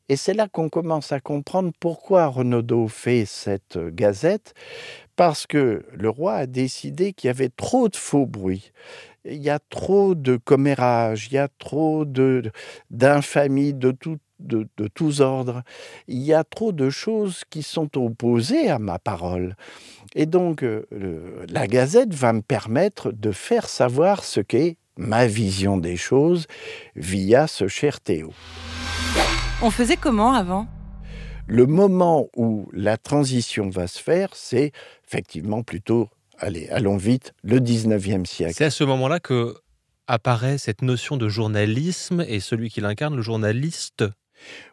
Et 0.10 0.18
c'est 0.18 0.34
là 0.34 0.48
qu'on 0.50 0.70
commence 0.70 1.13
à 1.13 1.22
comprendre 1.22 1.72
pourquoi 1.80 2.27
Renaudot 2.27 2.89
fait 2.89 3.25
cette 3.25 3.77
gazette, 3.77 4.53
parce 5.15 5.48
que 5.48 5.86
le 5.94 6.10
roi 6.10 6.34
a 6.36 6.46
décidé 6.46 7.13
qu'il 7.13 7.30
y 7.30 7.32
avait 7.32 7.50
trop 7.50 7.88
de 7.88 7.96
faux 7.96 8.25
bruits. 8.25 8.72
Il 9.25 9.42
y 9.42 9.50
a 9.50 9.60
trop 9.60 10.15
de 10.15 10.36
commérages, 10.36 11.27
il 11.32 11.36
y 11.36 11.38
a 11.38 11.48
trop 11.48 12.03
d'infamies 12.89 13.74
de, 13.74 13.92
de, 13.92 14.18
de, 14.43 14.67
de, 14.77 14.88
tous 14.88 15.21
ordres. 15.21 15.63
Il 16.07 16.21
y 16.21 16.33
a 16.33 16.43
trop 16.43 16.71
de 16.71 16.89
choses 16.89 17.43
qui 17.50 17.63
sont 17.63 17.97
opposées 17.97 18.69
à 18.69 18.79
ma 18.79 19.00
parole. 19.00 19.55
Et 20.15 20.25
donc, 20.25 20.63
euh, 20.63 20.85
la 21.50 21.67
Gazette 21.67 22.13
va 22.13 22.33
me 22.33 22.41
permettre 22.41 23.12
de 23.12 23.31
faire 23.31 23.67
savoir 23.67 24.23
ce 24.23 24.39
qu'est 24.39 24.77
ma 24.97 25.25
vision 25.25 25.77
des 25.77 25.97
choses 25.97 26.45
via 26.95 27.47
ce 27.47 27.67
cher 27.67 28.00
Théo. 28.00 28.31
On 29.62 29.71
faisait 29.71 29.97
comment 29.97 30.33
avant? 30.33 30.67
Le 31.47 31.65
moment 31.65 32.29
où 32.35 32.69
la 32.73 32.97
transition 32.97 33.69
va 33.69 33.88
se 33.88 34.01
faire, 34.01 34.29
c'est 34.33 34.71
effectivement 35.05 35.63
plutôt, 35.63 36.09
allez, 36.38 36.69
allons 36.69 36.97
vite, 36.97 37.33
le 37.43 37.59
19e 37.59 38.25
siècle. 38.25 38.53
C'est 38.55 38.65
à 38.65 38.71
ce 38.71 38.83
moment-là 38.83 39.19
que 39.19 39.55
apparaît 40.07 40.57
cette 40.57 40.81
notion 40.81 41.17
de 41.17 41.29
journalisme 41.29 42.23
et 42.27 42.39
celui 42.39 42.69
qui 42.69 42.81
l'incarne, 42.81 43.15
le 43.15 43.21
journaliste. 43.21 44.03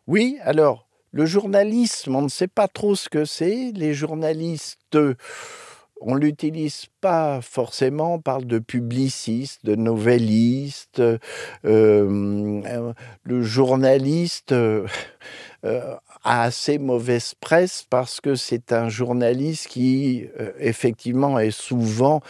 Oui, 0.06 0.38
alors 0.42 0.86
le 1.12 1.26
journalisme, 1.26 2.14
on 2.14 2.22
ne 2.22 2.28
sait 2.28 2.48
pas 2.48 2.68
trop 2.68 2.94
ce 2.94 3.08
que 3.08 3.24
c'est. 3.24 3.72
Les 3.74 3.94
journalistes, 3.94 4.96
on 6.00 6.14
l'utilise 6.14 6.86
pas 7.00 7.40
forcément, 7.42 8.14
on 8.14 8.20
parle 8.20 8.46
de 8.46 8.58
publicistes, 8.58 9.64
de 9.64 9.74
novellistes. 9.74 11.02
Euh, 11.64 12.62
le 13.24 13.42
journaliste 13.42 14.52
euh, 14.52 14.86
a 15.62 16.42
assez 16.42 16.78
mauvaise 16.78 17.34
presse 17.40 17.84
parce 17.90 18.20
que 18.20 18.34
c'est 18.34 18.72
un 18.72 18.88
journaliste 18.88 19.68
qui, 19.68 20.26
euh, 20.38 20.52
effectivement, 20.58 21.38
est 21.38 21.50
souvent 21.50 22.20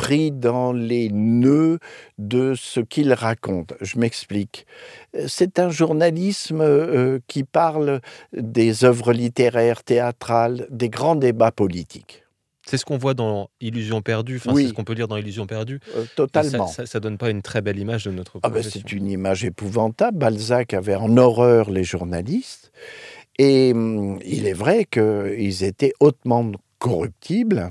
pris 0.00 0.32
dans 0.32 0.72
les 0.72 1.10
nœuds 1.10 1.78
de 2.16 2.54
ce 2.56 2.80
qu'il 2.80 3.12
raconte. 3.12 3.74
Je 3.82 3.98
m'explique. 3.98 4.64
C'est 5.26 5.58
un 5.58 5.68
journalisme 5.68 6.62
euh, 6.62 7.18
qui 7.26 7.44
parle 7.44 8.00
des 8.32 8.86
œuvres 8.86 9.12
littéraires, 9.12 9.82
théâtrales, 9.84 10.66
des 10.70 10.88
grands 10.88 11.16
débats 11.16 11.52
politiques. 11.52 12.24
C'est 12.66 12.78
ce 12.78 12.86
qu'on 12.86 12.96
voit 12.96 13.12
dans 13.12 13.50
Illusion 13.60 14.00
perdue, 14.00 14.36
enfin, 14.36 14.54
c'est 14.56 14.68
ce 14.68 14.72
qu'on 14.72 14.84
peut 14.84 14.94
lire 14.94 15.06
dans 15.08 15.18
Illusion 15.18 15.46
perdue. 15.46 15.80
Euh, 15.94 16.06
totalement. 16.16 16.66
Ça, 16.66 16.86
ça, 16.86 16.98
donne 16.98 17.18
pas 17.18 17.28
une 17.28 17.42
très 17.42 17.60
belle 17.60 17.78
image 17.78 18.04
de 18.04 18.10
notre 18.10 18.40
ah 18.42 18.48
ben 18.48 18.62
C'est 18.62 18.92
une 18.92 19.06
image 19.06 19.44
épouvantable. 19.44 20.16
Balzac 20.16 20.72
avait 20.72 20.94
en 20.94 21.14
horreur 21.18 21.70
les 21.70 21.84
journalistes. 21.84 22.72
Et 23.38 23.72
hum, 23.74 24.18
il 24.24 24.46
est 24.46 24.54
vrai 24.54 24.86
qu'ils 24.86 25.62
étaient 25.62 25.92
hautement 26.00 26.52
corruptibles 26.78 27.70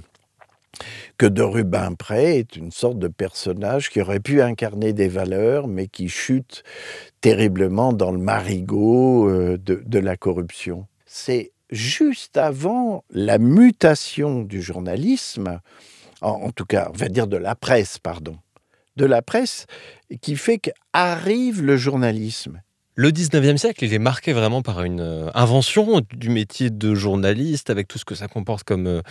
que 1.17 1.25
de 1.25 1.41
Rubempré 1.41 2.39
est 2.39 2.55
une 2.55 2.71
sorte 2.71 3.00
de 3.00 3.07
personnage 3.07 3.89
qui 3.89 4.01
aurait 4.01 4.19
pu 4.19 4.41
incarner 4.41 4.93
des 4.93 5.07
valeurs, 5.07 5.67
mais 5.67 5.88
qui 5.88 6.09
chute 6.09 6.63
terriblement 7.21 7.93
dans 7.93 8.12
le 8.12 8.17
marigot 8.17 9.29
euh, 9.29 9.57
de, 9.57 10.00
la 10.00 10.17
corruption. 10.17 10.88
C'est 11.05 11.51
juste 11.69 12.38
avant 12.38 13.03
la 13.09 13.38
mutation 13.38 14.41
du 14.41 14.62
journalisme, 14.62 15.59
en, 16.21 16.51
tout 16.51 16.65
cas, 16.65 16.89
on 16.93 16.98
va 16.98 17.07
dire 17.09 17.27
de 17.27 17.38
la 17.38 17.55
presse, 17.55 17.98
pardon, 17.98 18.38
de 18.95 19.05
la 19.05 19.21
presse, 19.21 19.65
qui 20.21 20.36
fait 20.36 20.59
qu'arrive 20.59 21.62
le 21.62 21.77
journalisme. 21.77 22.62
Le 23.00 23.12
19e 23.12 23.56
siècle, 23.56 23.86
il 23.86 23.94
est 23.94 23.98
marqué 23.98 24.34
vraiment 24.34 24.62
par 24.62 24.84
une 24.84 25.00
euh, 25.00 25.29
invention 25.34 26.01
du 26.12 26.29
métier 26.29 26.70
de 26.70 26.96
journaliste, 26.96 27.70
avec 27.70 27.88
tout 27.88 27.98
ce 27.98 28.03
que 28.03 28.13
ça 28.13 28.27
comporte 28.27 28.65
comme, 28.65 28.88
euh, 28.88 29.01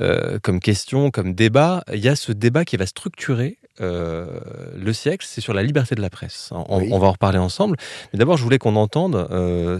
euh, 0.00 0.38
comme 0.40 0.60
question, 0.60 1.10
comme 1.10 1.34
débat. 1.34 1.82
Il 1.92 1.98
y 1.98 2.06
a 2.06 2.14
ce 2.14 2.30
débat 2.30 2.64
qui 2.64 2.76
va 2.76 2.86
structurer 2.86 3.58
le 3.80 4.92
siècle, 4.92 5.26
c'est 5.28 5.40
sur 5.40 5.52
la 5.52 5.64
liberté 5.64 5.96
de 5.96 6.00
la 6.00 6.10
presse. 6.10 6.50
On, 6.52 6.96
va 7.00 7.08
en 7.08 7.10
reparler 7.10 7.38
ensemble. 7.38 7.76
Mais 8.12 8.20
d'abord, 8.20 8.36
je 8.36 8.44
voulais 8.44 8.58
qu'on 8.58 8.76
entende 8.76 9.26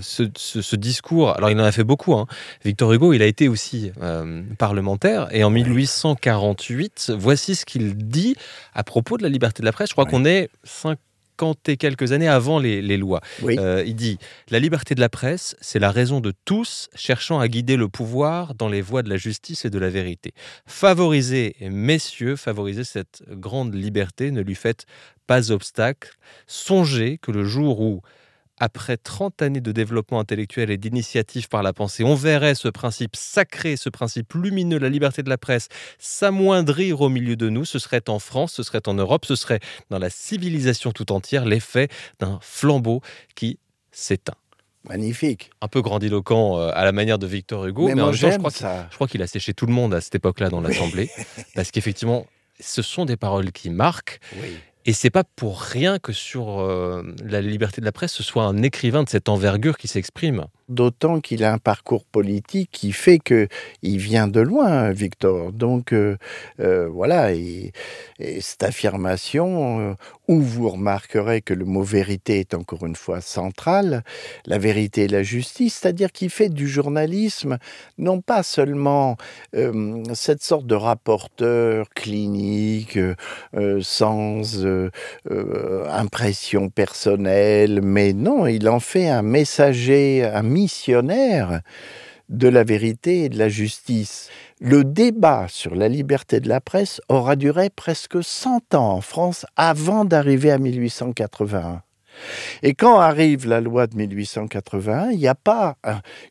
ce, 0.03 0.75
discours. 0.75 1.37
Alors, 1.37 1.49
il 1.49 1.61
en 1.61 1.63
a 1.63 1.71
fait 1.71 1.85
beaucoup. 1.85 2.13
Hein. 2.15 2.27
Victor 2.65 2.93
Hugo, 2.93 3.13
il 3.13 3.23
a 3.23 3.27
été 3.27 3.47
aussi 3.47 3.93
parlementaire. 4.59 5.29
Et 5.31 5.45
en 5.45 5.51
1848, 5.51 7.13
voici 7.17 7.55
ce 7.55 7.65
qu'il 7.65 7.97
dit 7.97 8.35
à 8.75 8.83
propos 8.83 9.17
de 9.17 9.23
la 9.23 9.29
liberté 9.29 9.63
de 9.63 9.65
la 9.65 9.73
presse. 9.73 9.91
Je 9.91 9.95
crois 9.95 10.07
qu'on 10.07 10.25
est 10.25 10.51
5 11.39 11.69
et 11.69 11.77
quelques 11.77 12.13
années 12.13 12.29
avant 12.29 12.59
les, 12.59 12.97
lois. 12.97 13.21
Euh, 13.43 13.83
il 13.87 13.97
dit 13.97 14.19
La 14.51 14.59
liberté 14.59 14.95
de 14.95 15.01
la 15.01 15.09
presse, 15.09 15.57
c'est 15.61 15.79
la 15.79 15.91
raison 15.91 16.21
de 16.21 16.33
tous 16.45 16.89
cherchant 16.95 17.41
à 17.41 17.49
guider 17.49 17.77
le 17.77 17.89
pouvoir 17.89 18.55
dans 18.55 18.69
les 18.69 18.81
voies 18.81 19.03
de 19.03 19.09
la 19.09 19.17
justice 19.17 19.65
et 19.65 19.71
de 19.71 19.79
la 19.79 19.91
vérité. 19.91 20.33
Favorisez, 20.67 21.57
messieurs, 21.61 22.37
favorisez 22.37 22.85
cette 22.85 23.23
grande 23.31 23.75
liberté, 23.75 24.31
ne 24.31 24.41
lui 24.41 24.55
faites 24.55 24.87
pas 25.27 25.51
obstacle. 25.51 26.11
Songez 26.47 27.19
que 27.19 27.33
le 27.33 27.45
jour 27.45 27.81
où 27.81 28.03
après 28.59 28.97
30 28.97 29.43
années 29.43 29.61
de 29.61 29.73
développement 29.73 30.21
intellectuel 30.21 30.71
et 30.71 30.77
d'initiative 30.77 31.49
par 31.49 31.63
la 31.63 31.73
pensée, 31.73 32.05
on 32.05 32.15
verrait 32.15 32.55
ce 32.55 32.69
principe 32.69 33.17
sacré, 33.17 33.77
ce 33.77 33.89
principe 33.89 34.33
lumineux, 34.35 34.79
la 34.79 34.89
liberté 34.89 35.23
de 35.23 35.29
la 35.29 35.39
presse, 35.39 35.69
s'amoindrir 35.99 37.01
au 37.01 37.09
milieu 37.09 37.37
de 37.37 37.49
nous. 37.49 37.65
Ce 37.65 37.79
serait 37.79 38.09
en 38.09 38.19
France, 38.19 38.55
ce 38.55 38.63
serait 38.63 38.87
en 38.87 38.95
Europe, 38.95 39.25
ce 39.25 39.37
serait 39.37 39.61
dans 39.91 39.99
la 39.99 40.11
civilisation 40.11 40.93
tout 40.93 41.13
entière 41.13 41.45
l'effet 41.45 41.89
d'un 42.21 42.39
flambeau 42.43 43.01
qui 43.35 43.59
s'éteint. 43.91 44.35
Magnifique. 44.89 45.51
Un 45.63 45.69
peu 45.69 45.81
grandiloquent 45.81 46.59
euh, 46.59 46.71
à 46.75 46.85
la 46.85 46.93
manière 46.93 47.19
de 47.19 47.27
Victor 47.27 47.65
Hugo, 47.67 47.89
mais, 47.89 48.13
je 48.13 48.95
crois 48.95 49.09
qu'il 49.09 49.23
a 49.23 49.27
séché 49.27 49.55
tout 49.55 49.65
le 49.65 49.73
monde 49.73 49.95
à 49.95 50.01
cette 50.03 50.15
époque-là 50.15 50.51
dans 50.51 50.61
l'Assemblée, 50.63 51.11
parce 51.55 51.71
qu'effectivement, 51.71 52.27
ce 52.61 52.83
sont 52.83 53.07
des 53.07 53.17
paroles 53.17 53.51
qui 53.51 53.71
marquent. 53.71 54.21
Oui. 54.41 54.57
Et 54.87 54.93
c'est 54.93 55.11
pas 55.11 55.25
pour 55.25 55.61
rien 55.63 55.99
que 55.99 56.13
sur 56.13 56.61
euh, 56.61 57.03
la 57.25 57.41
liberté 57.41 57.81
de 57.81 57.87
la 57.87 57.93
presse, 57.93 58.13
ce 58.13 58.23
soit 58.23 58.45
un 58.45 58.63
écrivain 58.63 59.03
de 59.03 59.09
cette 59.09 59.31
envergure 59.31 59.79
qui 59.79 59.89
s'exprime. 59.89 60.45
D'autant 60.69 61.21
qu'il 61.21 61.43
a 61.43 61.53
un 61.53 61.59
parcours 61.59 62.05
politique 62.05 62.69
qui 62.71 62.93
fait 62.93 63.19
que 63.19 63.49
il 63.83 63.99
vient 63.99 64.29
de 64.29 64.41
loin, 64.41 64.93
Victor. 64.93 65.53
Donc 65.53 65.93
euh, 65.93 66.19
euh, 66.61 66.87
voilà, 66.89 67.33
et, 67.33 67.73
cette 68.41 68.63
affirmation 68.63 69.97
où 70.29 70.41
vous 70.41 70.71
remarquerez 70.71 71.43
que 71.43 71.55
le 71.55 71.65
mot 71.65 71.83
vérité 71.83 72.41
est 72.41 72.55
encore 72.55 72.87
une 72.87 72.97
fois 72.97 73.21
central, 73.21 74.03
la 74.47 74.59
vérité 74.59 75.05
et 75.05 75.09
la 75.09 75.23
justice, 75.23 75.81
c'est-à-dire 75.81 76.13
qu'il 76.13 76.31
fait 76.31 76.49
du 76.49 76.69
journalisme 76.69 77.59
non 77.99 78.21
pas 78.21 78.43
seulement 78.43 79.17
cette 80.15 80.43
sorte 80.43 80.67
de 80.67 80.75
rapporteur 80.75 81.89
clinique 81.91 82.99
sans 83.81 84.65
euh, 84.65 84.91
impression 85.91 86.71
personnelle, 86.71 87.81
mais 87.83 88.13
non, 88.13 88.47
il 88.47 88.69
en 88.69 88.81
fait 88.81 89.09
un 89.09 89.23
messager, 89.23 90.25
un 90.25 90.43
missionnaire 90.43 91.61
de 92.29 92.49
la 92.49 92.65
vérité 92.65 93.25
et 93.25 93.29
de 93.29 93.39
la 93.39 93.49
justice. 93.49 94.31
Le 94.61 94.85
débat 94.85 95.47
sur 95.49 95.75
la 95.75 95.89
liberté 95.89 96.39
de 96.39 96.49
la 96.49 96.61
presse 96.61 97.01
aura 97.09 97.35
duré 97.35 97.71
presque 97.71 98.23
100 98.23 98.75
ans 98.75 98.93
en 98.93 99.01
France 99.01 99.47
avant 99.57 100.05
d'arriver 100.05 100.53
à 100.53 100.59
1881. 100.59 101.83
Et 102.63 102.75
quand 102.75 102.99
arrive 102.99 103.47
la 103.47 103.61
loi 103.61 103.87
de 103.87 103.97
1881, 103.97 105.11
il 105.11 105.19
n'y 105.19 105.29
a 105.29 105.35
pas 105.35 105.77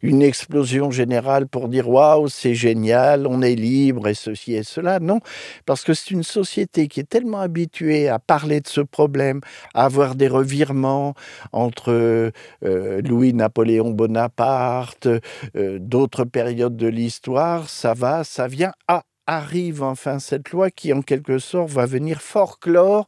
une 0.01 0.21
explosion 0.21 0.91
générale 0.91 1.47
pour 1.47 1.69
dire 1.69 1.89
waouh, 1.89 2.27
c'est 2.27 2.55
génial, 2.55 3.27
on 3.27 3.41
est 3.41 3.55
libre 3.55 4.07
et 4.07 4.13
ceci 4.13 4.53
et 4.53 4.63
cela. 4.63 4.99
Non, 4.99 5.19
parce 5.65 5.83
que 5.83 5.93
c'est 5.93 6.11
une 6.11 6.23
société 6.23 6.87
qui 6.87 6.99
est 6.99 7.09
tellement 7.09 7.39
habituée 7.39 8.09
à 8.09 8.19
parler 8.19 8.61
de 8.61 8.67
ce 8.67 8.81
problème, 8.81 9.41
à 9.73 9.85
avoir 9.85 10.15
des 10.15 10.27
revirements 10.27 11.13
entre 11.51 11.91
euh, 11.91 13.01
Louis-Napoléon 13.01 13.91
Bonaparte, 13.91 15.07
euh, 15.55 15.79
d'autres 15.79 16.25
périodes 16.25 16.77
de 16.77 16.87
l'histoire, 16.87 17.69
ça 17.69 17.93
va, 17.93 18.23
ça 18.23 18.47
vient. 18.47 18.71
Ah, 18.87 19.03
arrive 19.27 19.83
enfin 19.83 20.19
cette 20.19 20.51
loi 20.51 20.69
qui, 20.69 20.93
en 20.93 21.01
quelque 21.01 21.39
sorte, 21.39 21.69
va 21.69 21.85
venir 21.85 22.21
forclore 22.21 23.05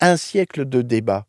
un 0.00 0.16
siècle 0.16 0.64
de 0.64 0.82
débat. 0.82 1.27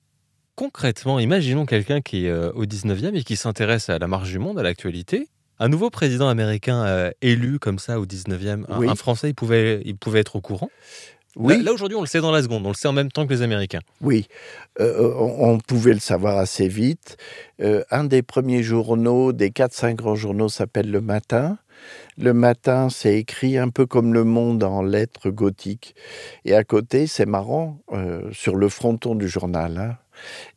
Concrètement, 0.59 1.19
imaginons 1.19 1.65
quelqu'un 1.65 2.01
qui 2.01 2.25
est 2.25 2.29
euh, 2.29 2.51
au 2.51 2.65
19e 2.65 3.15
et 3.15 3.23
qui 3.23 3.37
s'intéresse 3.37 3.89
à 3.89 3.97
la 3.97 4.07
marche 4.09 4.29
du 4.29 4.39
monde, 4.39 4.59
à 4.59 4.61
l'actualité. 4.63 5.29
Un 5.57 5.69
nouveau 5.69 5.89
président 5.89 6.27
américain 6.27 6.83
euh, 6.83 7.11
élu 7.21 7.59
comme 7.59 7.79
ça 7.79 7.97
au 7.97 8.05
19e, 8.05 8.65
un, 8.67 8.77
Oui. 8.79 8.89
un 8.89 8.95
Français, 8.95 9.29
il 9.29 9.35
pouvait, 9.35 9.81
il 9.85 9.95
pouvait 9.95 10.19
être 10.19 10.35
au 10.35 10.41
courant? 10.41 10.69
Oui, 11.37 11.55
Là, 11.59 11.63
là, 11.63 11.71
aujourd'hui, 11.71 11.95
on 11.95 12.01
le 12.01 12.07
sait 12.07 12.19
dans 12.19 12.33
la 12.33 12.43
seconde, 12.43 12.65
on 12.65 12.69
le 12.71 12.75
sait 12.75 12.89
en 12.89 12.91
même 12.91 13.09
temps 13.09 13.25
que 13.25 13.31
les 13.33 13.41
Américains. 13.41 13.79
oui, 14.01 14.27
Euh, 14.81 15.13
on, 15.17 15.51
on 15.53 15.57
pouvait 15.59 15.93
le 15.93 15.99
savoir 16.01 16.37
assez 16.37 16.67
vite. 16.67 17.15
Euh, 17.61 17.85
un 17.89 18.03
des 18.03 18.21
premiers 18.21 18.61
journaux, 18.61 19.31
des 19.31 19.51
4-5 19.51 19.95
grands 19.95 20.15
journaux, 20.15 20.49
s'appelle 20.49 20.91
Le 20.91 20.99
Matin. 20.99 21.57
Le 22.17 22.33
Matin, 22.33 22.89
c'est 22.89 23.17
écrit 23.17 23.57
un 23.57 23.69
peu 23.69 23.85
comme 23.85 24.13
Le 24.13 24.25
Monde 24.25 24.65
en 24.65 24.81
lettres 24.81 25.29
gothiques. 25.29 25.95
Et 26.43 26.53
à 26.53 26.65
côté, 26.65 27.07
c'est 27.07 27.25
marrant, 27.25 27.79
euh, 27.93 28.23
sur 28.33 28.57
le 28.57 28.67
fronton 28.67 29.15
du 29.15 29.29
journal, 29.29 29.77
hein, 29.77 29.97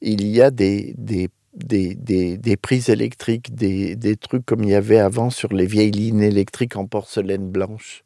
il 0.01 0.27
y 0.27 0.41
a 0.41 0.51
des, 0.51 0.95
des, 0.99 1.29
des, 1.55 2.37
des, 2.37 2.57
prises 2.57 2.89
électriques, 2.89 3.55
des, 3.55 3.97
des 3.97 4.17
trucs 4.17 4.47
comme 4.47 4.65
il 4.65 4.71
y 4.71 4.75
avait 4.75 4.99
avant 4.99 5.31
sur 5.31 5.53
les 5.53 5.67
vieilles 5.67 5.91
lignes 5.91 6.23
électriques 6.23 6.77
en 6.77 6.87
porcelaine 6.87 7.51
blanche. 7.51 8.03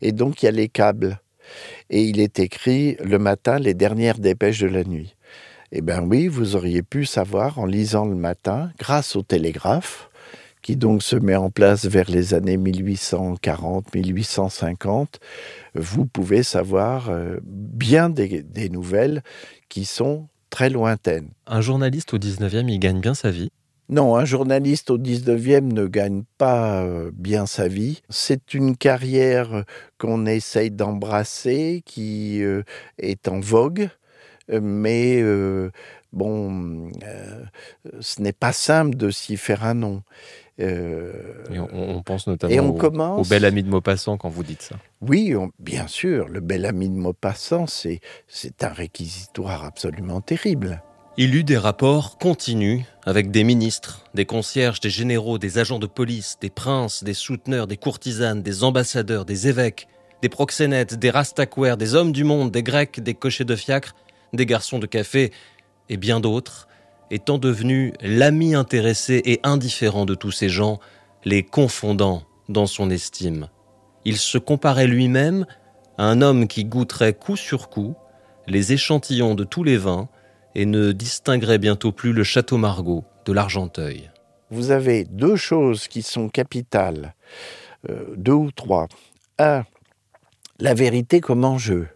Et 0.00 0.12
donc, 0.12 0.42
il 0.42 0.46
y 0.46 0.48
a 0.48 0.52
les 0.52 0.68
câbles. 0.68 1.20
Et 1.90 2.04
il 2.04 2.20
est 2.20 2.38
écrit 2.38 2.96
le 3.02 3.18
matin 3.18 3.58
les 3.58 3.74
dernières 3.74 4.18
dépêches 4.18 4.60
de 4.60 4.68
la 4.68 4.84
nuit. 4.84 5.16
Eh 5.72 5.82
bien 5.82 6.02
oui, 6.02 6.28
vous 6.28 6.56
auriez 6.56 6.82
pu 6.82 7.04
savoir 7.04 7.58
en 7.58 7.66
lisant 7.66 8.04
le 8.04 8.16
matin, 8.16 8.72
grâce 8.78 9.16
au 9.16 9.22
télégraphe, 9.22 10.10
qui 10.62 10.76
donc 10.76 11.02
se 11.02 11.16
met 11.16 11.36
en 11.36 11.50
place 11.50 11.84
vers 11.86 12.10
les 12.10 12.34
années 12.34 12.56
1840-1850, 12.56 15.06
vous 15.74 16.06
pouvez 16.06 16.42
savoir 16.42 17.10
euh, 17.10 17.38
bien 17.44 18.10
des 18.10 18.68
nouvelles 18.68 19.22
qui 19.68 19.84
sont 19.84 20.26
très 20.50 20.70
lointaines. 20.70 21.30
Un 21.46 21.60
journaliste 21.60 22.12
au 22.12 22.18
19e, 22.18 22.68
il 22.68 22.78
gagne 22.78 23.00
bien 23.00 23.14
sa 23.14 23.30
vie. 23.30 23.50
Non, 23.90 24.14
un 24.14 24.24
journaliste 24.24 24.90
au 24.90 24.98
19e 24.98 25.72
ne 25.72 25.86
gagne 25.86 26.22
pas 26.38 26.84
euh, 26.84 27.10
bien 27.12 27.46
sa 27.46 27.66
vie. 27.66 28.02
C'est 28.08 28.54
une 28.54 28.76
carrière 28.76 29.64
qu'on 29.98 30.26
essaye 30.26 30.70
d'embrasser, 30.70 31.82
qui 31.84 32.40
euh, 32.44 32.62
est 32.98 33.26
en 33.26 33.40
vogue, 33.40 33.88
euh, 34.52 34.60
mais 34.62 35.20
bon, 36.12 36.88
ce 37.98 38.22
n'est 38.22 38.32
pas 38.32 38.52
simple 38.52 38.96
de 38.96 39.10
s'y 39.10 39.36
faire 39.36 39.64
un 39.64 39.74
nom. 39.74 40.02
Euh, 40.60 41.12
Et 41.52 41.58
on, 41.58 41.68
on 41.72 42.02
pense 42.02 42.26
notamment 42.26 42.52
et 42.52 42.60
on 42.60 42.70
au, 42.70 42.72
commence. 42.74 43.26
au 43.26 43.30
bel 43.30 43.44
ami 43.44 43.62
de 43.62 43.68
Maupassant 43.70 44.16
quand 44.18 44.28
vous 44.28 44.42
dites 44.42 44.62
ça. 44.62 44.76
Oui, 45.00 45.34
on- 45.36 45.50
bien 45.58 45.86
sûr, 45.86 46.28
le 46.28 46.40
bel 46.40 46.66
ami 46.66 46.88
de 46.88 46.94
Maupassant, 46.94 47.66
c'est 47.66 48.00
c'est 48.28 48.62
un 48.62 48.68
réquisitoire 48.72 49.64
absolument 49.64 50.20
terrible. 50.20 50.82
Il 51.16 51.34
eut 51.34 51.44
des 51.44 51.58
rapports 51.58 52.18
continus 52.18 52.84
avec 53.04 53.30
des 53.30 53.44
ministres, 53.44 54.04
des 54.14 54.26
concierges, 54.26 54.80
des 54.80 54.90
généraux, 54.90 55.38
des 55.38 55.58
agents 55.58 55.78
de 55.78 55.86
police, 55.86 56.36
des 56.40 56.50
princes, 56.50 57.02
des 57.04 57.14
souteneurs, 57.14 57.66
des 57.66 57.76
courtisanes, 57.76 58.42
des 58.42 58.62
ambassadeurs, 58.64 59.24
des 59.24 59.48
évêques, 59.48 59.88
des 60.22 60.28
proxénètes, 60.28 60.94
des 60.98 61.10
rastaquaires, 61.10 61.76
des 61.76 61.94
hommes 61.94 62.12
du 62.12 62.24
monde, 62.24 62.50
des 62.50 62.62
grecs, 62.62 63.00
des 63.00 63.14
cochers 63.14 63.44
de 63.44 63.56
fiacre, 63.56 63.94
des 64.32 64.46
garçons 64.46 64.78
de 64.78 64.86
café 64.86 65.32
et 65.88 65.96
bien 65.96 66.20
d'autres, 66.20 66.68
étant 67.10 67.38
devenu 67.38 67.92
l'ami 68.00 68.54
intéressé 68.54 69.22
et 69.24 69.40
indifférent 69.42 70.06
de 70.06 70.14
tous 70.14 70.30
ces 70.30 70.48
gens, 70.48 70.78
les 71.24 71.42
confondant 71.42 72.22
dans 72.48 72.66
son 72.66 72.90
estime. 72.90 73.48
Il 74.04 74.16
se 74.16 74.38
comparait 74.38 74.86
lui-même 74.86 75.46
à 75.98 76.04
un 76.04 76.22
homme 76.22 76.48
qui 76.48 76.64
goûterait 76.64 77.14
coup 77.14 77.36
sur 77.36 77.68
coup 77.68 77.94
les 78.46 78.72
échantillons 78.72 79.34
de 79.34 79.44
tous 79.44 79.64
les 79.64 79.76
vins 79.76 80.08
et 80.54 80.66
ne 80.66 80.92
distinguerait 80.92 81.58
bientôt 81.58 81.92
plus 81.92 82.12
le 82.12 82.24
château 82.24 82.56
Margaux 82.56 83.04
de 83.26 83.32
l'Argenteuil. 83.32 84.10
vous 84.50 84.72
avez 84.72 85.04
deux 85.04 85.36
choses 85.36 85.86
qui 85.86 86.02
sont 86.02 86.28
capitales, 86.28 87.14
euh, 87.88 88.14
deux 88.16 88.32
ou 88.32 88.50
trois. 88.50 88.88
Un, 89.38 89.64
la 90.58 90.74
vérité 90.74 91.20
comme 91.20 91.44
enjeu, 91.44 91.88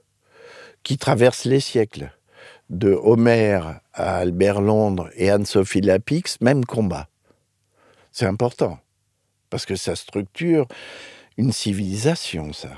qui 0.82 0.98
traverse 0.98 1.44
les 1.44 1.60
siècles. 1.60 2.12
De 2.70 2.92
Homère 2.92 3.80
à 3.92 4.16
Albert 4.16 4.60
Londres 4.60 5.10
et 5.16 5.30
Anne-Sophie 5.30 5.80
Lapix, 5.80 6.40
même 6.40 6.64
combat. 6.64 7.08
C'est 8.10 8.26
important, 8.26 8.78
parce 9.50 9.66
que 9.66 9.76
ça 9.76 9.96
structure 9.96 10.66
une 11.36 11.52
civilisation, 11.52 12.52
ça. 12.52 12.70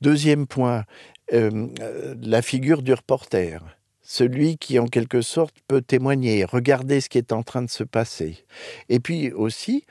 Deuxième 0.00 0.46
point, 0.46 0.84
euh, 1.32 1.68
la 2.22 2.42
figure 2.42 2.82
du 2.82 2.92
reporter 2.92 3.60
celui 4.08 4.56
qui 4.56 4.78
en 4.78 4.86
quelque 4.86 5.20
sorte 5.20 5.54
peut 5.68 5.82
témoigner, 5.82 6.46
regarder 6.46 7.02
ce 7.02 7.10
qui 7.10 7.18
est 7.18 7.30
en 7.30 7.42
train 7.42 7.60
de 7.60 7.68
se 7.68 7.84
passer. 7.84 8.38
Et 8.88 9.00
puis 9.00 9.32
aussi, 9.32 9.84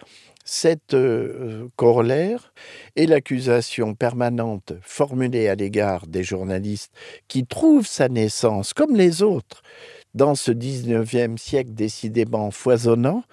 cette 0.47 0.93
euh, 0.93 1.67
corollaire 1.75 2.53
et 2.95 3.05
l'accusation 3.05 3.93
permanente 3.95 4.73
formulée 4.81 5.49
à 5.49 5.55
l'égard 5.55 6.07
des 6.07 6.23
journalistes 6.23 6.93
qui 7.27 7.45
trouvent 7.45 7.85
sa 7.85 8.07
naissance, 8.07 8.73
comme 8.73 8.95
les 8.95 9.21
autres, 9.21 9.61
dans 10.13 10.35
ce 10.35 10.51
19e 10.51 11.37
siècle 11.37 11.71
décidément 11.73 12.49
foisonnant, 12.49 13.23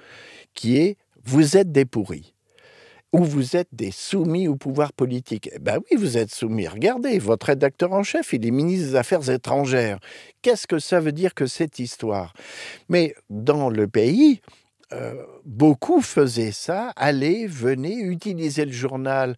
qui 0.54 0.76
est 0.76 0.96
«vous 1.24 1.56
êtes 1.56 1.70
des 1.70 1.84
pourris» 1.84 2.34
ou 3.12 3.22
vous 3.22 3.54
êtes 3.54 3.68
des 3.72 3.92
soumis 3.92 4.48
au 4.48 4.56
pouvoir 4.56 4.92
politique. 4.92 5.48
Eh 5.54 5.60
Ben 5.60 5.78
oui, 5.78 5.96
vous 5.96 6.18
êtes 6.18 6.34
soumis. 6.34 6.66
Regardez, 6.66 7.20
votre 7.20 7.46
rédacteur 7.46 7.92
en 7.92 8.02
chef, 8.02 8.32
il 8.32 8.44
est 8.44 8.50
ministre 8.50 8.88
des 8.88 8.96
Affaires 8.96 9.30
étrangères. 9.30 10.00
Qu'est-ce 10.42 10.66
que 10.66 10.80
ça 10.80 10.98
veut 10.98 11.12
dire 11.12 11.32
que 11.32 11.46
cette 11.46 11.78
histoire? 11.78 12.34
Mais 12.88 13.14
dans 13.30 13.70
le 13.70 13.86
pays, 13.86 14.40
euh, 14.92 15.14
beaucoup 15.44 16.00
faisaient 16.00 16.52
ça, 16.52 16.92
allaient, 16.96 17.46
venaient, 17.46 17.96
utiliser 17.96 18.64
le 18.64 18.72
journal 18.72 19.36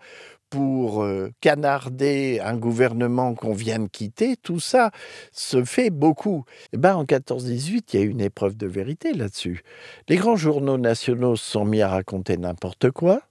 pour 0.51 1.03
euh, 1.03 1.31
canarder 1.41 2.41
un 2.43 2.57
gouvernement 2.57 3.35
qu'on 3.35 3.53
vient 3.53 3.81
de 3.81 3.89
quitter, 3.89 4.37
tout 4.37 4.61
ça 4.61 4.91
se 5.33 5.65
fait 5.65 5.91
beaucoup. 5.91 6.45
Eh 6.73 6.77
ben, 6.77 6.95
en 6.95 7.05
14-18, 7.05 7.83
il 7.93 8.01
y 8.01 8.03
a 8.03 8.07
une 8.07 8.21
épreuve 8.21 8.57
de 8.57 8.67
vérité 8.67 9.13
là-dessus. 9.13 9.63
Les 10.09 10.17
grands 10.17 10.37
journaux 10.37 10.79
nationaux 10.79 11.37
se 11.37 11.51
sont 11.51 11.65
mis 11.65 11.83
à 11.83 11.89
raconter 11.89 12.37
n'importe 12.37 12.91
quoi, 12.91 13.23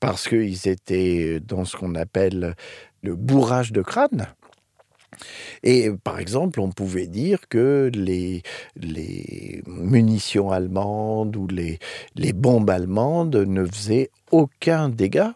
parce 0.00 0.28
qu'ils 0.28 0.68
étaient 0.68 1.40
dans 1.40 1.64
ce 1.64 1.76
qu'on 1.76 1.94
appelle 1.94 2.54
le 3.02 3.16
bourrage 3.16 3.72
de 3.72 3.82
crâne. 3.82 4.28
Et 5.62 5.90
par 6.02 6.18
exemple, 6.18 6.60
on 6.60 6.70
pouvait 6.70 7.06
dire 7.06 7.48
que 7.48 7.90
les, 7.94 8.42
munitions 9.66 10.50
allemandes 10.50 11.36
ou 11.36 11.46
les, 11.46 11.78
les 12.14 12.32
bombes 12.32 12.70
allemandes 12.70 13.36
ne 13.36 13.64
faisaient 13.64 14.10
aucun 14.30 14.88
dégât 14.88 15.34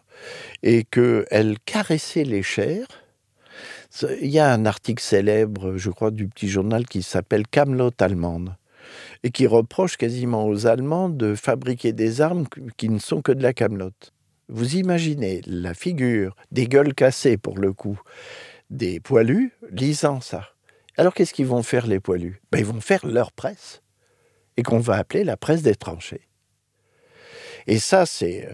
et 0.63 0.83
qu'elles 0.83 1.57
caressaient 1.65 2.23
les 2.23 2.43
chairs. 2.43 2.87
Il 4.21 4.29
y 4.29 4.39
a 4.39 4.51
un 4.51 4.65
article 4.65 5.03
célèbre, 5.03 5.77
je 5.77 5.89
crois, 5.89 6.11
du 6.11 6.27
petit 6.27 6.47
journal 6.47 6.85
qui 6.85 7.01
s'appelle 7.01 7.47
Camelot 7.47 7.91
allemande 7.99 8.55
et 9.23 9.31
qui 9.31 9.47
reproche 9.47 9.97
quasiment 9.97 10.47
aux 10.47 10.67
Allemands 10.67 11.09
de 11.09 11.35
fabriquer 11.35 11.93
des 11.93 12.21
armes 12.21 12.45
qui 12.77 12.89
ne 12.89 12.99
sont 12.99 13.21
que 13.21 13.31
de 13.31 13.43
la 13.43 13.53
camelote. 13.53 14.13
Vous 14.47 14.77
imaginez 14.77 15.41
la 15.45 15.73
figure 15.73 16.35
des 16.51 16.67
gueules 16.67 16.95
cassées 16.95 17.37
pour 17.37 17.59
le 17.59 17.71
coup, 17.71 17.99
des 18.69 18.99
poilus 18.99 19.51
lisant 19.71 20.21
ça. 20.21 20.49
Alors 20.97 21.13
qu'est-ce 21.13 21.33
qu'ils 21.33 21.47
vont 21.47 21.63
faire 21.63 21.87
les 21.87 21.99
poilus? 21.99 22.41
Ben, 22.51 22.59
Ils 22.59 22.65
vont 22.65 22.81
faire 22.81 23.05
leur 23.05 23.31
presse 23.31 23.81
et 24.57 24.63
qu'on 24.63 24.79
va 24.79 24.95
appeler 24.95 25.23
la 25.23 25.37
presse 25.37 25.61
des 25.61 25.75
tranchées. 25.75 26.27
Et 27.67 27.79
ça, 27.79 28.05
c'est... 28.05 28.49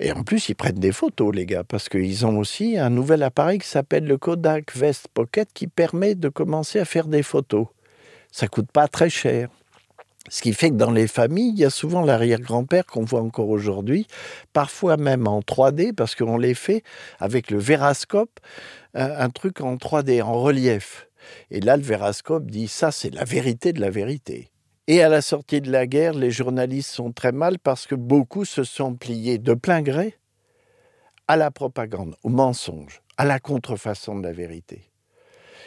Et 0.00 0.12
en 0.12 0.22
plus, 0.22 0.48
ils 0.48 0.54
prennent 0.54 0.78
des 0.78 0.92
photos, 0.92 1.34
les 1.34 1.44
gars, 1.44 1.64
parce 1.64 1.88
qu'ils 1.88 2.24
ont 2.24 2.38
aussi 2.38 2.78
un 2.78 2.90
nouvel 2.90 3.24
appareil 3.24 3.58
qui 3.58 3.66
s'appelle 3.66 4.04
le 4.04 4.16
Kodak 4.16 4.76
Vest 4.76 5.08
Pocket 5.12 5.48
qui 5.52 5.66
permet 5.66 6.14
de 6.14 6.28
commencer 6.28 6.78
à 6.78 6.84
faire 6.84 7.08
des 7.08 7.24
photos. 7.24 7.66
Ça 8.30 8.46
coûte 8.46 8.70
pas 8.70 8.86
très 8.86 9.10
cher. 9.10 9.48
Ce 10.28 10.42
qui 10.42 10.52
fait 10.52 10.70
que 10.70 10.76
dans 10.76 10.90
les 10.90 11.08
familles, 11.08 11.52
il 11.54 11.58
y 11.58 11.64
a 11.64 11.70
souvent 11.70 12.02
l'arrière-grand-père 12.02 12.86
qu'on 12.86 13.04
voit 13.04 13.22
encore 13.22 13.48
aujourd'hui, 13.48 14.06
parfois 14.52 14.96
même 14.96 15.26
en 15.26 15.40
3D, 15.40 15.94
parce 15.94 16.14
qu'on 16.14 16.36
les 16.36 16.54
fait 16.54 16.82
avec 17.18 17.50
le 17.50 17.58
vérascope, 17.58 18.38
un, 18.94 19.30
truc 19.30 19.60
en 19.60 19.76
3D, 19.76 20.22
en 20.22 20.40
relief. 20.40 21.08
Et 21.50 21.60
là, 21.60 21.76
le 21.76 21.82
vérascope 21.82 22.50
dit 22.50 22.68
ça, 22.68 22.90
c'est 22.90 23.10
la 23.10 23.24
vérité 23.24 23.72
de 23.72 23.80
la 23.80 23.90
vérité. 23.90 24.50
Et 24.86 25.02
à 25.02 25.08
la 25.08 25.20
sortie 25.20 25.60
de 25.60 25.70
la 25.70 25.86
guerre, 25.86 26.14
les 26.14 26.30
journalistes 26.30 26.90
sont 26.90 27.12
très 27.12 27.32
mal 27.32 27.58
parce 27.58 27.86
que 27.86 27.94
beaucoup 27.94 28.44
se 28.44 28.64
sont 28.64 28.94
pliés 28.94 29.38
de 29.38 29.54
plein 29.54 29.82
gré 29.82 30.16
à 31.26 31.36
la 31.36 31.50
propagande, 31.50 32.16
au 32.22 32.30
mensonge, 32.30 33.02
à 33.18 33.26
la 33.26 33.38
contrefaçon 33.38 34.18
de 34.18 34.22
la 34.22 34.32
vérité. 34.32 34.90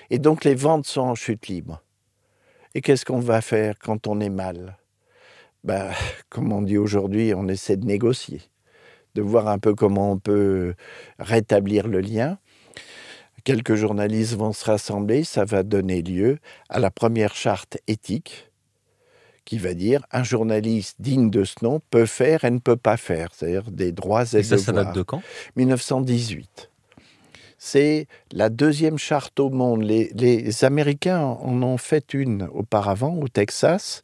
Et 0.09 0.17
donc 0.17 0.43
les 0.43 0.55
ventes 0.55 0.87
sont 0.87 1.01
en 1.01 1.15
chute 1.15 1.47
libre. 1.47 1.83
Et 2.73 2.81
qu'est-ce 2.81 3.05
qu'on 3.05 3.19
va 3.19 3.41
faire 3.41 3.75
quand 3.77 4.07
on 4.07 4.19
est 4.19 4.29
mal? 4.29 4.77
Ben, 5.63 5.91
Comme 6.29 6.51
on 6.51 6.61
dit 6.61 6.77
aujourd'hui, 6.77 7.33
on 7.35 7.47
essaie 7.47 7.77
de 7.77 7.85
négocier, 7.85 8.41
de 9.15 9.21
voir 9.21 9.47
un 9.47 9.59
peu 9.59 9.75
comment 9.75 10.11
on 10.11 10.17
peut 10.17 10.73
rétablir 11.19 11.87
le 11.87 11.99
lien. 11.99 12.39
Quelques 13.43 13.75
journalistes 13.75 14.35
vont 14.35 14.53
se 14.53 14.65
rassembler, 14.65 15.23
ça 15.23 15.45
va 15.45 15.63
donner 15.63 16.01
lieu 16.01 16.39
à 16.69 16.79
la 16.79 16.91
première 16.91 17.35
charte 17.35 17.77
éthique 17.87 18.47
qui 19.45 19.57
va 19.57 19.73
dire 19.73 20.05
un 20.11 20.23
journaliste 20.23 20.97
digne 21.01 21.29
de 21.29 21.43
ce 21.43 21.55
nom 21.63 21.81
peut 21.89 22.05
faire 22.05 22.45
et 22.45 22.51
ne 22.51 22.59
peut 22.59 22.77
pas 22.77 22.95
faire, 22.97 23.29
c'est-à-dire 23.33 23.69
des 23.71 23.91
droits 23.91 24.23
et, 24.33 24.37
Et 24.37 24.43
ça, 24.43 24.55
devoirs. 24.55 24.59
ça 24.59 24.71
date 24.85 24.95
de 24.95 25.01
quand? 25.01 25.21
1918. 25.55 26.69
C'est 27.57 28.07
la 28.31 28.49
deuxième 28.49 28.97
charte 28.97 29.39
au 29.39 29.49
monde. 29.49 29.83
Les, 29.83 30.11
les 30.15 30.63
Américains 30.63 31.21
en 31.21 31.61
ont 31.61 31.77
fait 31.77 32.13
une 32.13 32.43
auparavant 32.53 33.15
au 33.17 33.27
Texas, 33.27 34.01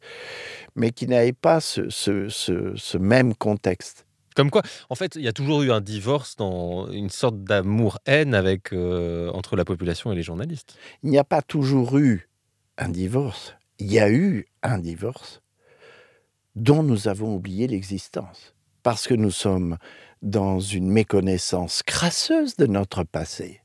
mais 0.76 0.90
qui 0.92 1.06
n'avait 1.08 1.32
pas 1.32 1.60
ce, 1.60 1.88
ce- 1.88 2.28
ce- 2.28 2.74
ce 2.76 2.98
même 2.98 3.34
contexte. 3.34 4.06
Comme 4.38 4.52
quoi, 4.52 4.62
en 4.88 4.94
fait, 4.94 5.16
il 5.16 5.22
y 5.22 5.26
a 5.26 5.32
toujours 5.32 5.62
eu 5.62 5.72
un 5.72 5.80
divorce 5.80 6.36
dans 6.36 6.88
une 6.92 7.10
sorte 7.10 7.42
d'amour-haine 7.42 8.34
avec 8.34 8.72
euh, 8.72 9.32
entre 9.32 9.56
la 9.56 9.64
population 9.64 10.12
et 10.12 10.14
les 10.14 10.22
journalistes. 10.22 10.78
Il 11.02 11.10
n'y 11.10 11.18
a 11.18 11.24
pas 11.24 11.42
toujours 11.42 11.98
eu 11.98 12.28
un 12.76 12.88
divorce. 12.88 13.56
Il 13.80 13.92
y 13.92 13.98
a 13.98 14.08
eu 14.08 14.46
un 14.62 14.78
divorce 14.78 15.42
dont 16.54 16.84
nous 16.84 17.08
avons 17.08 17.34
oublié 17.34 17.66
l'existence. 17.66 18.54
Parce 18.84 19.08
que 19.08 19.14
nous 19.14 19.32
sommes 19.32 19.76
dans 20.22 20.60
une 20.60 20.88
méconnaissance 20.88 21.82
crasseuse 21.82 22.54
de 22.54 22.66
notre 22.66 23.02
passé. 23.02 23.60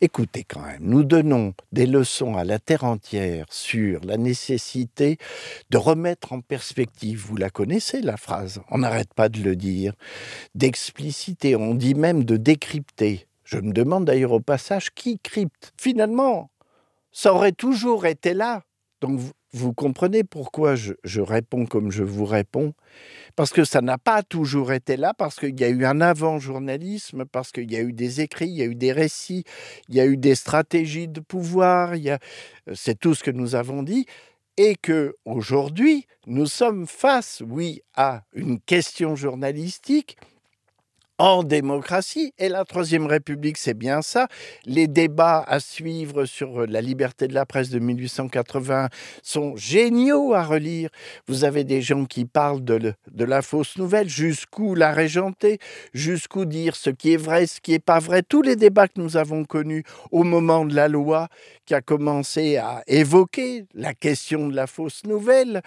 Écoutez 0.00 0.44
quand 0.44 0.60
même, 0.60 0.78
nous 0.82 1.02
donnons 1.02 1.54
des 1.72 1.84
leçons 1.84 2.36
à 2.36 2.44
la 2.44 2.60
terre 2.60 2.84
entière 2.84 3.46
sur 3.50 4.00
la 4.04 4.16
nécessité 4.16 5.18
de 5.70 5.76
remettre 5.76 6.32
en 6.32 6.40
perspective, 6.40 7.18
vous 7.26 7.36
la 7.36 7.50
connaissez 7.50 8.00
la 8.00 8.16
phrase, 8.16 8.60
on 8.70 8.78
n'arrête 8.78 9.12
pas 9.12 9.28
de 9.28 9.40
le 9.40 9.56
dire, 9.56 9.94
d'expliciter, 10.54 11.56
on 11.56 11.74
dit 11.74 11.96
même 11.96 12.22
de 12.22 12.36
décrypter. 12.36 13.26
Je 13.42 13.58
me 13.58 13.72
demande 13.72 14.04
d'ailleurs 14.04 14.30
au 14.30 14.40
passage 14.40 14.90
qui 14.94 15.18
crypte. 15.18 15.72
Finalement, 15.76 16.52
ça 17.10 17.34
aurait 17.34 17.50
toujours 17.50 18.06
été 18.06 18.34
là. 18.34 18.62
Donc 19.00 19.18
vous, 19.52 19.72
comprenez 19.72 20.24
pourquoi 20.24 20.74
je, 20.74 20.92
réponds 21.20 21.66
comme 21.66 21.90
je 21.90 22.02
vous 22.02 22.24
réponds? 22.24 22.74
Parce 23.36 23.50
que 23.50 23.64
ça 23.64 23.80
n'a 23.80 23.98
pas 23.98 24.22
toujours 24.22 24.72
été 24.72 24.96
là, 24.96 25.14
parce 25.14 25.36
qu'il 25.36 25.58
y 25.58 25.64
a 25.64 25.68
eu 25.68 25.84
un 25.84 26.00
avant-journalisme, 26.00 27.24
parce 27.24 27.52
qu'il 27.52 27.70
y 27.72 27.76
a 27.76 27.80
eu 27.80 27.92
des 27.92 28.20
écrits, 28.20 28.48
il 28.48 28.56
y 28.56 28.62
a 28.62 28.66
eu 28.66 28.74
des 28.74 28.92
récits, 28.92 29.44
il 29.88 29.94
y 29.94 30.00
a 30.00 30.06
eu 30.06 30.16
des 30.16 30.34
stratégies 30.34 31.08
de 31.08 31.20
pouvoir, 31.20 31.92
a- 31.92 32.18
c'est 32.74 32.98
tout 32.98 33.14
ce 33.14 33.22
que 33.24 33.30
nous 33.30 33.54
avons 33.54 33.82
dit, 33.82 34.06
et 34.56 34.74
que 34.74 35.14
aujourd'hui 35.24 36.06
nous 36.26 36.46
sommes 36.46 36.86
face, 36.86 37.42
oui, 37.46 37.80
à 37.94 38.22
une 38.34 38.60
question 38.60 39.16
journalistique 39.16 40.16
en 41.18 41.42
démocratie. 41.42 42.32
Et 42.38 42.48
la 42.48 42.64
Troisième 42.64 43.06
République, 43.06 43.58
c'est 43.58 43.74
bien 43.74 44.02
ça. 44.02 44.28
Les 44.64 44.86
débats 44.86 45.44
à 45.46 45.60
suivre 45.60 46.24
sur 46.24 46.66
la 46.66 46.80
liberté 46.80 47.26
de 47.28 47.34
la 47.34 47.44
presse 47.46 47.70
de 47.70 47.78
1880 47.78 48.88
sont 49.22 49.56
géniaux 49.56 50.34
à 50.34 50.44
relire. 50.44 50.90
Vous 51.26 51.44
avez 51.44 51.64
des 51.64 51.82
gens 51.82 52.04
qui 52.04 52.24
parlent 52.24 52.62
de, 52.64 52.74
le- 52.74 52.94
de 53.10 53.24
la 53.24 53.42
fausse 53.42 53.76
nouvelle, 53.78 54.08
jusqu'où 54.08 54.74
la 54.74 54.92
régenter, 54.92 55.58
jusqu'où 55.92 56.44
dire 56.44 56.76
ce 56.76 56.90
qui 56.90 57.12
est 57.14 57.16
vrai, 57.16 57.46
ce 57.46 57.60
qui 57.60 57.72
n'est 57.72 57.78
pas 57.78 57.98
vrai. 57.98 58.22
Tous 58.22 58.42
les 58.42 58.56
débats 58.56 58.88
que 58.88 59.00
nous 59.00 59.16
avons 59.16 59.44
connus 59.44 59.84
au 60.12 60.22
moment 60.24 60.64
de 60.64 60.74
la 60.74 60.88
loi 60.88 61.28
qui 61.68 61.74
a 61.74 61.82
commencé 61.82 62.56
à 62.56 62.82
évoquer 62.86 63.66
la 63.74 63.92
question 63.92 64.48
de 64.48 64.56
la 64.56 64.66
fausse 64.66 65.04
nouvelle, 65.04 65.60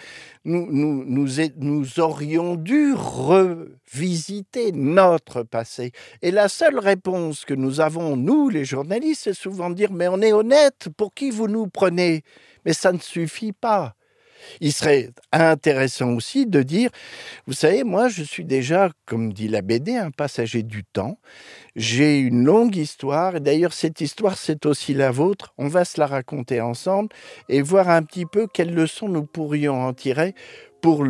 nous, 0.46 0.66
nous, 0.72 1.04
nous, 1.06 1.28
nous 1.58 2.00
aurions 2.00 2.56
dû 2.56 2.96
revisiter 2.96 4.72
notre 4.72 5.44
passé. 5.44 5.92
Et 6.24 6.32
la 6.32 6.50
seule 6.50 6.80
réponse 6.80 7.46
que 7.46 7.54
nous 7.54 7.82
avons, 7.82 8.18
nous, 8.18 8.50
les 8.50 8.66
journalistes, 8.66 9.22
c'est 9.26 9.36
souvent 9.36 9.70
dire, 9.70 9.92
mais 9.92 10.08
on 10.08 10.22
est 10.22 10.34
honnête, 10.34 10.90
pour 10.98 11.14
qui 11.14 11.30
vous 11.30 11.48
nous 11.48 11.68
prenez? 11.68 12.24
Mais 12.66 12.74
ça 12.74 12.92
ne 12.92 12.98
suffit 12.98 13.52
pas. 13.54 13.94
Il 14.60 14.74
serait 14.74 15.10
intéressant 15.32 16.14
aussi 16.14 16.46
de 16.46 16.64
dire, 16.64 16.90
vous 17.48 17.54
savez, 17.54 17.84
moi 17.84 18.10
je 18.10 18.24
suis 18.24 18.46
déjà, 18.46 18.90
comme 19.06 19.34
dit 19.34 19.48
la 19.48 19.62
BD, 19.62 19.96
un 19.96 20.12
passager 20.12 20.64
du 20.64 20.84
temps. 20.84 21.18
J'ai 21.76 22.20
une 22.20 22.44
longue 22.46 22.76
histoire, 22.76 23.38
et 23.38 23.40
d'ailleurs 23.40 23.74
cette 23.74 24.02
histoire 24.02 24.38
c'est 24.38 24.66
aussi 24.66 24.94
la 24.94 25.12
vôtre. 25.12 25.54
On 25.58 25.68
va 25.68 25.86
se 25.86 26.00
la 26.00 26.08
raconter 26.08 26.62
ensemble 26.62 27.10
et 27.50 27.62
voir 27.62 27.90
un 27.90 28.04
petit 28.04 28.26
peu 28.26 28.48
quelles 28.48 28.74
leçons 28.74 29.08
nous 29.08 29.26
pourrions 29.26 29.82
en 29.82 29.94
tirer 29.94 30.36
pour 30.82 31.06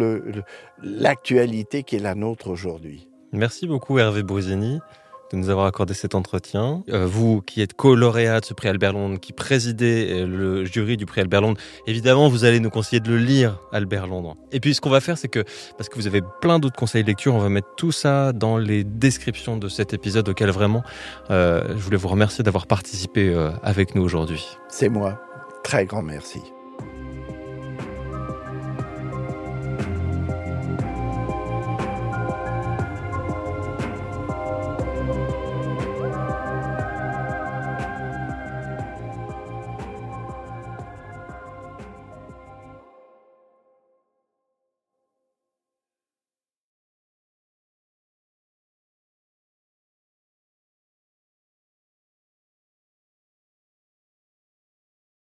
l'actualité 0.82 1.84
qui 1.84 1.96
est 1.96 2.00
la 2.00 2.15
nôtre 2.15 2.50
aujourd'hui. 2.50 3.10
Merci 3.32 3.65
beaucoup 3.65 3.98
Hervé 3.98 4.24
Brusini 4.24 4.80
de 5.32 5.38
nous 5.38 5.50
avoir 5.50 5.65
accordé 5.65 5.94
cet 5.94 6.15
entretien. 6.15 6.84
Euh, 6.89 7.06
vous 7.06 7.41
qui 7.41 7.62
êtes 7.62 7.74
co-lauréat 7.74 8.39
de 8.39 8.46
ce 8.46 8.54
prix 8.54 8.67
Albert 8.67 8.94
Londres, 8.94 9.20
qui 9.20 9.34
présidez 9.34 10.08
euh, 10.12 10.28
le 10.28 10.65
jury 10.65 10.98
du 10.98 11.06
prix 11.06 11.22
Albert 11.22 11.41
Londres, 11.41 11.60
évidemment 11.88 12.30
vous 12.30 12.46
allez 12.46 12.60
nous 12.60 12.70
conseiller 12.70 13.00
de 13.00 13.10
le 13.10 13.17
lire 13.17 13.60
Albert 13.72 14.08
Londres. 14.08 14.36
Et 14.52 14.60
puis 14.60 14.74
ce 14.74 14.82
qu'on 14.82 14.89
va 14.89 15.02
faire 15.02 15.17
c'est 15.17 15.28
que, 15.28 15.44
parce 15.78 15.89
que 15.89 15.96
vous 15.96 16.08
avez 16.08 16.22
plein 16.41 16.60
d'autres 16.60 16.78
conseils 16.78 17.04
de 17.04 17.08
lecture, 17.08 17.34
on 17.36 17.39
va 17.39 17.50
mettre 17.50 17.70
tout 17.78 17.91
ça 17.91 18.34
dans 18.34 18.58
les 18.58 18.84
descriptions 18.84 19.58
de 19.58 19.67
cet 19.67 19.94
épisode 19.94 20.28
auquel 20.30 20.50
vraiment 20.50 20.84
euh, 21.30 21.63
je 21.70 21.82
voulais 21.82 21.98
vous 21.98 22.10
remercier 22.10 22.44
d'avoir 22.44 22.67
participé 22.67 23.34
avec 23.63 23.96
nous 23.96 24.02
aujourd'hui. 24.02 24.46
C'est 24.70 24.89
moi. 24.89 25.22
Très 25.63 25.86
grand 25.86 26.02
merci. 26.02 26.41